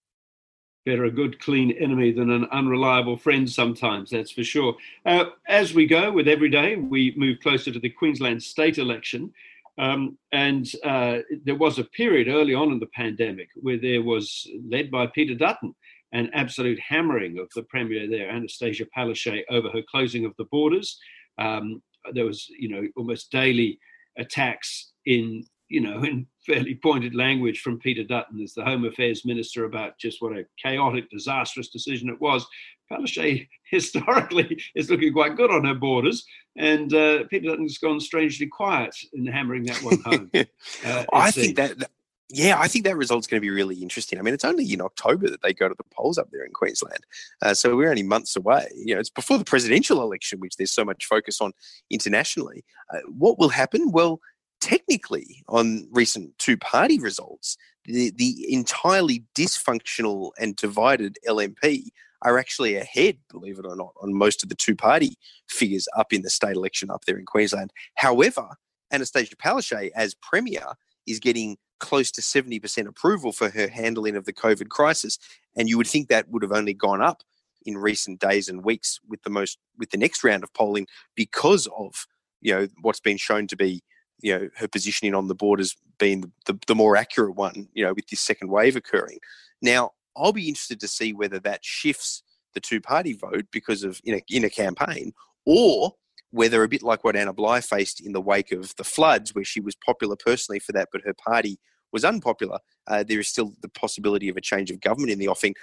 better 0.85 1.05
a 1.05 1.11
good, 1.11 1.41
clean 1.41 1.71
enemy 1.73 2.13
than 2.13 2.31
an 2.31 2.47
unreliable 2.53 3.17
friend 3.17 3.49
sometimes, 3.49 4.11
that's 4.11 4.31
for 4.31 4.45
sure. 4.45 4.77
Uh, 5.07 5.27
as 5.49 5.73
we 5.73 5.87
go 5.87 6.13
with 6.13 6.29
every 6.29 6.51
day, 6.51 6.77
we 6.77 7.15
move 7.17 7.41
closer 7.41 7.71
to 7.73 7.79
the 7.79 7.89
Queensland 7.89 8.43
state 8.43 8.79
election. 8.79 9.33
Um, 9.79 10.19
and 10.31 10.71
uh, 10.85 11.19
there 11.45 11.57
was 11.57 11.79
a 11.79 11.85
period 11.85 12.29
early 12.29 12.55
on 12.55 12.71
in 12.71 12.79
the 12.79 12.87
pandemic 12.95 13.49
where 13.57 13.79
there 13.79 14.03
was, 14.03 14.47
led 14.69 14.91
by 14.91 15.07
Peter 15.09 15.35
Dutton, 15.35 15.75
an 16.13 16.31
absolute 16.33 16.79
hammering 16.79 17.39
of 17.39 17.49
the 17.57 17.63
Premier 17.65 18.09
there, 18.09 18.31
Annastacia 18.31 18.87
Palaszczuk, 18.97 19.43
over 19.51 19.69
her 19.71 19.83
closing 19.91 20.25
of 20.25 20.35
the 20.39 20.45
borders. 20.45 20.99
Um, 21.39 21.83
there 22.13 22.27
was, 22.27 22.47
you 22.57 22.69
know, 22.69 22.87
almost 22.97 23.33
daily 23.33 23.79
attacks 24.19 24.93
in 25.07 25.45
you 25.69 25.81
know, 25.81 26.05
in 26.05 26.27
fairly 26.47 26.79
pointed 26.83 27.15
language 27.15 27.61
from 27.61 27.79
Peter 27.79 28.05
Dutton 28.05 28.41
as 28.43 28.55
the 28.55 28.65
Home 28.65 28.85
Affairs 28.85 29.25
Minister 29.25 29.65
about 29.65 29.99
just 29.99 30.21
what 30.21 30.37
a 30.37 30.45
chaotic, 30.63 31.11
disastrous 31.11 31.69
decision 31.69 32.09
it 32.09 32.21
was. 32.21 32.47
Palaszczuk 32.93 33.49
historically 33.71 34.63
is 34.75 34.91
looking 34.91 35.13
quite 35.13 35.37
good 35.37 35.51
on 35.51 35.65
her 35.65 35.75
borders, 35.75 36.25
and 36.57 36.93
uh, 36.95 37.25
Peter 37.31 37.49
Dutton's 37.49 37.79
gone 37.79 37.99
strangely 37.99 38.47
quiet 38.47 38.95
in 39.15 39.27
hammering 39.27 39.65
that 39.65 39.83
one 39.83 40.01
home. 40.03 40.31
Uh, 40.85 41.05
I 41.13 41.31
think 41.31 41.57
that, 41.57 41.79
that, 41.79 41.91
yeah, 42.31 42.59
I 42.59 42.69
think 42.69 42.85
that 42.85 42.97
result's 42.97 43.27
going 43.27 43.41
to 43.41 43.45
be 43.45 43.51
really 43.51 43.77
interesting. 43.77 44.19
I 44.19 44.23
mean, 44.23 44.35
it's 44.35 44.45
only 44.45 44.73
in 44.73 44.81
October 44.81 45.29
that 45.29 45.43
they 45.43 45.53
go 45.53 45.69
to 45.69 45.75
the 45.77 45.85
polls 45.95 46.19
up 46.19 46.31
there 46.31 46.45
in 46.45 46.53
Queensland, 46.53 47.05
uh, 47.43 47.55
so 47.55 47.77
we're 47.77 47.91
only 47.91 48.03
months 48.03 48.37
away. 48.37 48.69
You 48.75 48.95
know, 48.95 49.01
it's 49.01 49.11
before 49.11 49.39
the 49.39 49.45
presidential 49.45 50.03
election, 50.03 50.41
which 50.41 50.57
there's 50.57 50.71
so 50.73 50.85
much 50.85 51.07
focus 51.07 51.41
on 51.41 51.53
internationally. 51.91 52.65
Uh, 52.93 53.01
what 53.09 53.39
will 53.39 53.51
happen? 53.51 53.93
Well 53.93 54.21
technically, 54.65 55.45
on 55.49 55.87
recent 55.91 56.39
two 56.39 56.57
party 56.57 56.99
results, 56.99 57.59
the, 57.85 58.11
the 58.17 58.51
entirely 58.51 59.23
dysfunctional 59.35 60.31
and 60.39 60.57
divided 60.57 61.19
LNP 61.29 61.89
are 62.23 62.39
actually 62.39 62.77
ahead, 62.77 63.19
believe 63.31 63.59
it 63.59 63.67
or 63.67 63.77
not, 63.77 63.93
on 64.01 64.15
most 64.15 64.43
of 64.43 64.49
the 64.49 64.55
two 64.55 64.75
party 64.75 65.19
figures 65.51 65.87
up 65.97 66.15
in 66.15 66.23
the 66.23 66.31
state 66.31 66.57
election 66.57 66.91
up 66.91 67.05
there 67.05 67.19
in 67.19 67.27
Queensland. 67.27 67.75
However, 67.97 68.49
Annastacia 68.91 69.37
Palaszczuk 69.37 69.91
as 69.95 70.15
Premier 70.15 70.65
is 71.07 71.21
getting 71.21 71.59
close 71.85 72.11
to 72.11 72.23
70% 72.23 72.87
approval 72.87 73.31
for 73.31 73.51
her 73.51 73.69
handling 73.69 74.17
of 74.17 74.25
the 74.25 74.33
COVID 74.33 74.71
crisis. 74.71 75.19
And 75.55 75.69
you 75.69 75.77
would 75.77 75.87
think 75.87 76.09
that 76.09 76.31
would 76.31 76.43
have 76.43 76.53
only 76.53 76.73
gone 76.73 77.03
up 77.03 77.23
in 77.67 77.77
recent 77.77 78.21
days 78.21 78.49
and 78.49 78.65
weeks 78.65 79.01
with 79.07 79.23
the 79.23 79.31
most 79.31 79.59
with 79.79 79.91
the 79.91 79.99
next 79.99 80.25
round 80.25 80.43
of 80.43 80.53
polling 80.55 80.87
because 81.15 81.69
of 81.79 82.07
you 82.41 82.55
know 82.55 82.69
what's 82.83 83.01
been 83.01 83.17
shown 83.17 83.47
to 83.47 83.57
be 83.57 83.83
you 84.21 84.37
know 84.37 84.49
her 84.57 84.69
positioning 84.69 85.15
on 85.15 85.29
the 85.29 85.35
board 85.35 85.61
as 85.61 85.75
being 85.99 86.21
the, 86.21 86.31
the, 86.47 86.59
the 86.67 86.75
more 86.75 86.97
accurate 86.97 87.37
one 87.37 87.69
you 87.75 87.85
know 87.85 87.95
with 87.95 88.07
this 88.09 88.21
second 88.21 88.51
wave 88.51 88.77
occurring 88.77 89.19
now 89.63 89.91
i'll 90.17 90.33
be 90.33 90.49
interested 90.49 90.79
to 90.81 90.89
see 90.89 91.13
whether 91.13 91.39
that 91.39 91.65
shifts 91.65 92.23
the 92.55 92.61
two 92.61 92.81
party 92.81 93.13
vote 93.15 93.47
because 93.51 93.83
of 93.83 94.01
in 94.05 94.15
a, 94.15 94.23
in 94.29 94.45
a 94.45 94.51
campaign 94.51 95.13
or 95.47 95.95
whether 96.31 96.63
a 96.63 96.69
bit 96.69 96.83
like 96.83 97.03
what 97.03 97.17
anna 97.17 97.33
bligh 97.33 97.61
faced 97.61 98.01
in 98.01 98.13
the 98.13 98.21
wake 98.21 98.53
of 98.53 98.75
the 98.77 98.85
floods 98.85 99.35
where 99.35 99.45
she 99.45 99.61
was 99.61 99.77
popular 99.77 100.17
personally 100.17 100.59
for 100.59 100.73
that 100.73 100.89
but 100.93 101.03
her 101.05 101.15
party 101.15 101.59
was 101.95 102.05
unpopular 102.05 102.59
uh, 102.89 103.03
there 103.03 103.21
is 103.21 103.29
still 103.29 103.55
the 103.63 103.69
possibility 103.71 104.29
of 104.29 104.37
a 104.37 104.43
change 104.43 104.71
of 104.71 104.81
government 104.81 105.11
in 105.11 105.19
the 105.19 105.29
offing 105.29 105.55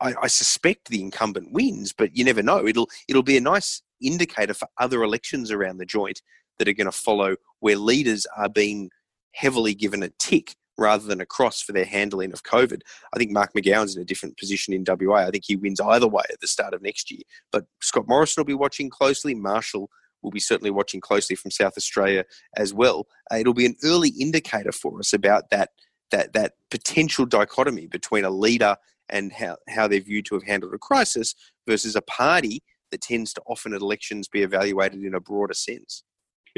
I, 0.00 0.14
I, 0.22 0.26
suspect 0.28 0.88
the 0.88 1.00
incumbent 1.00 1.52
wins, 1.52 1.92
but 1.92 2.16
you 2.16 2.24
never 2.24 2.42
know. 2.42 2.66
It'll 2.66 2.88
it'll 3.08 3.22
be 3.22 3.36
a 3.36 3.40
nice 3.40 3.82
indicator 4.00 4.54
for 4.54 4.68
other 4.78 5.02
elections 5.02 5.50
around 5.50 5.78
the 5.78 5.86
joint 5.86 6.22
that 6.58 6.68
are 6.68 6.72
going 6.72 6.86
to 6.86 6.92
follow 6.92 7.36
where 7.60 7.76
leaders 7.76 8.26
are 8.36 8.48
being 8.48 8.90
heavily 9.32 9.74
given 9.74 10.02
a 10.02 10.10
tick 10.18 10.54
rather 10.76 11.06
than 11.06 11.20
a 11.20 11.26
cross 11.26 11.60
for 11.60 11.72
their 11.72 11.84
handling 11.84 12.32
of 12.32 12.44
COVID. 12.44 12.82
I 13.12 13.18
think 13.18 13.32
Mark 13.32 13.52
McGowan's 13.56 13.96
in 13.96 14.02
a 14.02 14.06
different 14.06 14.38
position 14.38 14.72
in 14.72 14.84
WA. 14.86 15.26
I 15.26 15.30
think 15.30 15.44
he 15.46 15.56
wins 15.56 15.80
either 15.80 16.06
way 16.06 16.22
at 16.30 16.40
the 16.40 16.46
start 16.46 16.72
of 16.72 16.82
next 16.82 17.10
year. 17.10 17.22
But 17.50 17.64
Scott 17.80 18.06
Morrison 18.06 18.40
will 18.40 18.46
be 18.46 18.54
watching 18.54 18.88
closely. 18.88 19.34
Marshall 19.34 19.90
will 20.22 20.30
be 20.30 20.40
certainly 20.40 20.70
watching 20.70 21.00
closely 21.00 21.36
from 21.36 21.50
South 21.50 21.74
Australia 21.76 22.24
as 22.56 22.74
well. 22.74 23.06
Uh, 23.32 23.36
it'll 23.36 23.54
be 23.54 23.66
an 23.66 23.76
early 23.84 24.10
indicator 24.10 24.72
for 24.72 24.98
us 24.98 25.12
about 25.12 25.50
that 25.50 25.70
that 26.10 26.32
that 26.32 26.54
potential 26.70 27.26
dichotomy 27.26 27.86
between 27.86 28.24
a 28.24 28.30
leader 28.30 28.76
and 29.10 29.32
how, 29.32 29.56
how 29.68 29.86
they're 29.86 30.00
viewed 30.00 30.26
to 30.26 30.34
have 30.34 30.44
handled 30.44 30.74
a 30.74 30.78
crisis 30.78 31.34
versus 31.66 31.96
a 31.96 32.02
party 32.02 32.62
that 32.90 33.00
tends 33.02 33.32
to 33.34 33.42
often 33.46 33.74
at 33.74 33.82
elections 33.82 34.28
be 34.28 34.42
evaluated 34.42 35.02
in 35.02 35.14
a 35.14 35.20
broader 35.20 35.54
sense 35.54 36.02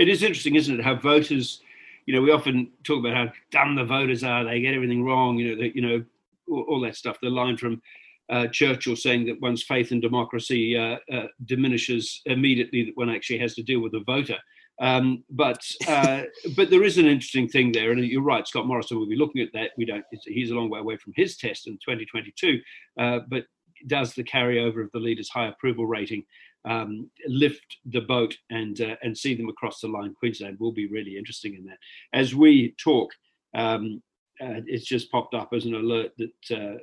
it 0.01 0.09
is 0.09 0.23
interesting, 0.23 0.55
isn't 0.55 0.81
it, 0.81 0.85
how 0.85 0.95
voters, 0.95 1.61
you 2.07 2.15
know, 2.15 2.23
we 2.23 2.31
often 2.31 2.71
talk 2.85 3.01
about 3.01 3.15
how 3.15 3.33
dumb 3.51 3.75
the 3.77 3.85
voters 3.85 4.25
are, 4.25 4.45
they 4.45 4.61
get 4.61 4.75
everything 4.75 5.05
wrong, 5.05 5.37
you 5.37 5.57
know, 5.57 5.63
you 5.75 5.83
know, 5.83 6.05
all, 6.49 6.65
all, 6.69 6.81
that 6.81 6.97
stuff. 6.97 7.19
The 7.21 7.29
line 7.29 7.59
from 7.59 7.83
uh, 8.31 8.47
Churchill 8.49 8.97
saying 8.97 9.27
that 9.27 9.41
one's 9.41 9.63
faith 9.63 9.93
in 9.93 10.01
democracy 10.01 10.77
uh, 10.77 10.97
uh, 11.13 11.27
diminishes 11.45 12.23
immediately 12.27 12.85
that 12.85 12.97
one 12.97 13.11
actually 13.11 13.39
has 13.39 13.55
to 13.55 13.63
deal 13.63 13.81
with 13.81 13.95
a 13.95 14.05
voter. 14.05 14.39
Um, 14.81 15.25
but 15.31 15.61
uh, 15.89 16.23
but 16.57 16.71
there 16.71 16.85
is 16.85 16.99
an 16.99 17.07
interesting 17.07 17.49
thing 17.49 17.73
there, 17.73 17.93
and 17.93 18.05
you're 18.05 18.23
right. 18.23 18.47
Scott 18.47 18.67
Morrison 18.67 18.99
will 18.99 19.09
be 19.09 19.17
looking 19.17 19.43
at 19.43 19.53
that. 19.53 19.71
We 19.77 19.85
don't. 19.85 20.05
He's 20.25 20.51
a 20.51 20.55
long 20.55 20.71
way 20.71 20.81
away 20.81 20.97
from 20.97 21.13
his 21.17 21.37
test 21.37 21.67
in 21.67 21.75
2022, 21.75 22.61
uh, 22.99 23.21
but 23.29 23.45
does 23.87 24.15
the 24.15 24.25
carryover 24.25 24.83
of 24.83 24.91
the 24.93 24.99
leader's 24.99 25.31
high 25.31 25.49
approval 25.49 25.87
rating 25.87 26.23
um, 26.65 27.11
lift 27.27 27.79
the 27.87 28.01
boat 28.01 28.37
and 28.51 28.81
uh, 28.81 28.97
and 29.03 29.17
see 29.17 29.35
them 29.35 29.49
across 29.49 29.81
the 29.81 29.89
line. 29.89 30.15
Queensland 30.19 30.59
will 30.61 30.73
be 30.73 30.87
really 30.87 31.17
interesting 31.17 31.55
in 31.55 31.65
that. 31.67 31.79
As 32.13 32.35
we 32.35 32.75
talk, 32.83 33.11
um, 33.55 34.03
uh, 34.41 34.61
it's 34.67 34.87
just 34.87 35.11
popped 35.11 35.35
up 35.35 35.51
as 35.53 35.65
an 35.65 35.75
alert 35.75 36.13
that 36.19 36.57
uh, 36.57 36.79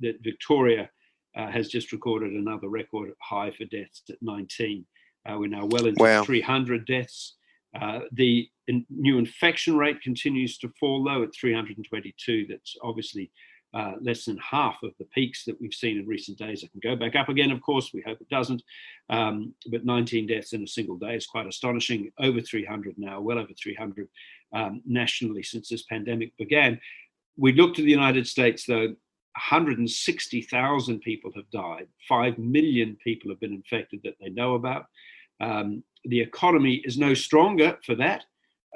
that 0.00 0.22
Victoria 0.22 0.90
uh, 1.36 1.50
has 1.50 1.68
just 1.68 1.92
recorded 1.92 2.32
another 2.32 2.68
record 2.68 3.10
high 3.20 3.50
for 3.50 3.64
deaths 3.64 4.02
at 4.10 4.16
19. 4.22 4.84
Uh, 5.26 5.36
we're 5.38 5.48
now 5.48 5.66
well 5.66 5.86
into 5.86 6.02
wow. 6.02 6.22
300 6.22 6.86
deaths. 6.86 7.36
Uh, 7.80 8.00
the 8.12 8.48
in, 8.68 8.86
new 8.88 9.18
infection 9.18 9.76
rate 9.76 10.00
continues 10.00 10.58
to 10.58 10.72
fall 10.78 11.02
low 11.02 11.22
at 11.22 11.34
322. 11.34 12.46
That's 12.48 12.76
obviously 12.82 13.30
uh, 13.74 13.94
less 14.00 14.26
than 14.26 14.38
half 14.38 14.76
of 14.84 14.92
the 14.98 15.04
peaks 15.06 15.44
that 15.44 15.60
we've 15.60 15.74
seen 15.74 15.98
in 15.98 16.06
recent 16.06 16.38
days. 16.38 16.62
It 16.62 16.70
can 16.70 16.80
go 16.80 16.94
back 16.94 17.16
up 17.16 17.28
again, 17.28 17.50
of 17.50 17.60
course. 17.60 17.90
We 17.92 18.04
hope 18.06 18.20
it 18.20 18.28
doesn't. 18.28 18.62
Um, 19.10 19.54
but 19.70 19.84
19 19.84 20.28
deaths 20.28 20.52
in 20.52 20.62
a 20.62 20.68
single 20.68 20.96
day 20.96 21.16
is 21.16 21.26
quite 21.26 21.48
astonishing. 21.48 22.12
Over 22.20 22.40
300 22.40 22.94
now, 22.96 23.20
well 23.20 23.38
over 23.38 23.52
300 23.52 24.08
um, 24.52 24.82
nationally 24.86 25.42
since 25.42 25.68
this 25.68 25.82
pandemic 25.82 26.36
began. 26.36 26.80
We 27.36 27.52
look 27.52 27.74
to 27.74 27.82
the 27.82 27.90
United 27.90 28.28
States, 28.28 28.64
though. 28.64 28.94
160,000 29.36 31.00
people 31.00 31.32
have 31.34 31.50
died. 31.50 31.88
5 32.08 32.38
million 32.38 32.96
people 33.02 33.30
have 33.30 33.40
been 33.40 33.52
infected 33.52 34.00
that 34.04 34.14
they 34.20 34.30
know 34.30 34.54
about. 34.54 34.86
Um, 35.40 35.82
the 36.04 36.20
economy 36.20 36.82
is 36.84 36.98
no 36.98 37.14
stronger 37.14 37.78
for 37.84 37.94
that. 37.96 38.24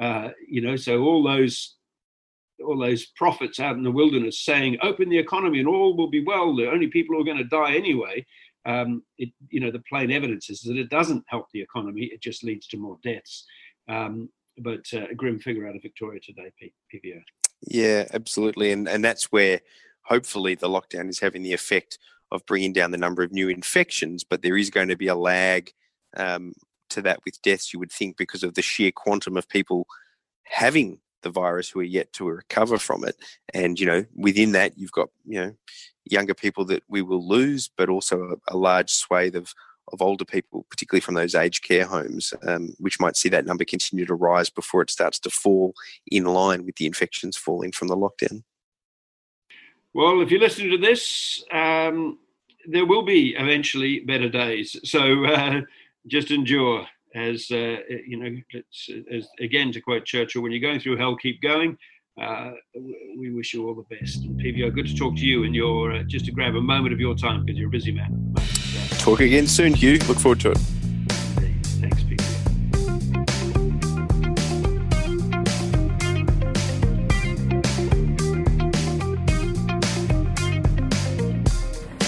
Uh, 0.01 0.31
you 0.49 0.61
know, 0.61 0.77
so 0.77 1.03
all 1.03 1.23
those 1.23 1.75
all 2.65 2.79
those 2.79 3.07
prophets 3.17 3.61
out 3.61 3.77
in 3.77 3.85
the 3.85 3.91
wilderness 3.91 4.41
saying, 4.41 4.79
"Open 4.83 5.09
the 5.09 5.19
economy 5.19 5.61
and 5.61 5.69
all 5.69 5.97
will 5.97 6.11
be 6.11 6.25
well." 6.25 6.55
The 6.55 6.71
only 6.71 6.89
people 6.89 7.15
who 7.15 7.23
are 7.23 7.25
going 7.25 7.39
to 7.39 7.45
die 7.45 7.75
anyway. 7.75 8.27
Um, 8.67 9.03
it, 9.17 9.31
you 9.51 9.61
know, 9.61 9.71
the 9.71 9.83
plain 9.89 10.11
evidence 10.11 10.51
is 10.51 10.63
that 10.63 10.77
it 10.77 10.91
doesn't 10.91 11.25
help 11.29 11.47
the 11.53 11.61
economy; 11.61 12.05
it 12.07 12.21
just 12.21 12.45
leads 12.45 12.67
to 12.69 12.77
more 12.77 12.99
deaths. 13.03 13.45
Um, 13.89 14.29
but 14.59 14.85
uh, 14.93 15.07
a 15.11 15.15
grim 15.15 15.39
figure 15.39 15.67
out 15.67 15.77
of 15.77 15.83
Victoria 15.83 16.21
today, 16.21 16.53
PVO. 16.93 17.23
Yeah, 17.63 18.07
absolutely, 18.13 18.73
and 18.73 18.89
and 18.89 19.05
that's 19.05 19.33
where 19.33 19.61
hopefully 20.09 20.55
the 20.55 20.69
lockdown 20.69 21.09
is 21.09 21.21
having 21.21 21.43
the 21.43 21.53
effect 21.53 21.99
of 22.33 22.45
bringing 22.47 22.73
down 22.73 22.91
the 22.91 22.99
number 22.99 23.23
of 23.23 23.33
new 23.33 23.49
infections. 23.49 24.25
But 24.25 24.43
there 24.43 24.57
is 24.57 24.71
going 24.71 24.89
to 24.89 24.97
be 24.97 25.09
a 25.09 25.15
lag 25.15 25.73
um, 26.17 26.55
to 26.91 27.03
that 27.03 27.21
with 27.25 27.41
deaths, 27.43 27.73
you 27.73 27.79
would 27.79 27.93
think, 27.93 28.17
because 28.17 28.43
of 28.43 28.55
the 28.55 28.63
sheer 28.63 28.91
quantum 28.91 29.37
of 29.37 29.49
people 29.49 29.87
having 30.45 31.01
the 31.23 31.31
virus 31.31 31.69
who 31.69 31.81
are 31.81 31.85
yet 31.85 32.13
to 32.15 32.25
recover 32.25 32.79
from 32.79 33.05
it. 33.05 33.17
And, 33.53 33.79
you 33.79 33.87
know, 33.87 34.05
within 34.15 34.53
that, 34.53 34.79
you've 34.79 34.93
got, 34.93 35.09
you 35.27 35.41
know, 35.41 35.55
younger 36.05 36.35
people 36.35 36.65
that 36.67 36.83
we 36.89 37.03
will 37.03 37.27
lose, 37.27 37.71
but 37.77 37.89
also 37.89 38.39
a, 38.49 38.55
a 38.55 38.57
large 38.57 38.91
swathe 38.91 39.37
of, 39.37 39.53
of 39.93 40.01
older 40.01 40.25
people, 40.25 40.65
particularly 40.71 41.01
from 41.01 41.17
those 41.17 41.35
aged 41.35 41.65
care 41.65 41.87
homes, 41.87 42.33
um, 42.47 42.75
which 42.79 43.01
might 43.01 43.17
see 43.17 43.29
that 43.29 43.47
number 43.47 43.65
continue 43.65 44.07
to 44.07 44.15
rise 44.15 44.49
before 44.49 44.81
it 44.81 44.91
starts 44.91 45.19
to 45.21 45.31
fall 45.31 45.75
in 46.11 46.25
line 46.25 46.65
with 46.65 46.77
the 46.77 46.87
infections 46.87 47.37
falling 47.37 47.73
from 47.73 47.89
the 47.89 47.97
lockdown. 47.97 48.43
Well, 49.95 50.21
if 50.21 50.31
you're 50.31 50.41
listening 50.41 50.71
to 50.71 50.79
this, 50.79 51.43
um, 51.53 52.19
there 52.67 52.87
will 52.87 53.03
be 53.03 53.35
eventually 53.37 54.01
better 54.01 54.29
days. 54.29 54.77
So 54.85 55.25
uh, 55.25 55.61
just 56.07 56.31
endure. 56.31 56.87
As 57.15 57.51
uh, 57.51 57.79
you 58.07 58.19
know, 58.19 58.37
as, 59.11 59.29
again 59.41 59.73
to 59.73 59.81
quote 59.81 60.05
Churchill, 60.05 60.43
when 60.43 60.53
you're 60.53 60.61
going 60.61 60.79
through 60.79 60.99
hell, 60.99 61.17
keep 61.17 61.41
going. 61.41 61.79
Uh, 62.21 62.51
we 63.17 63.33
wish 63.33 63.55
you 63.55 63.67
all 63.67 63.75
the 63.75 63.97
best. 63.97 64.25
And 64.25 64.39
PVO, 64.39 64.75
good 64.75 64.87
to 64.89 64.95
talk 64.95 65.17
to 65.17 65.25
you. 65.25 65.45
And 65.45 65.55
you're 65.55 65.93
uh, 65.93 66.03
just 66.03 66.27
to 66.27 66.33
grab 66.33 66.55
a 66.55 66.61
moment 66.61 66.93
of 66.93 67.01
your 67.01 67.15
time 67.15 67.45
because 67.45 67.59
you're 67.59 67.69
a 67.69 67.71
busy 67.71 67.93
man. 67.93 68.35
Talk 68.99 69.21
again 69.21 69.47
soon, 69.47 69.73
Hugh. 69.73 69.99
Look 70.07 70.19
forward 70.19 70.41
to 70.41 70.51
it. 70.51 70.59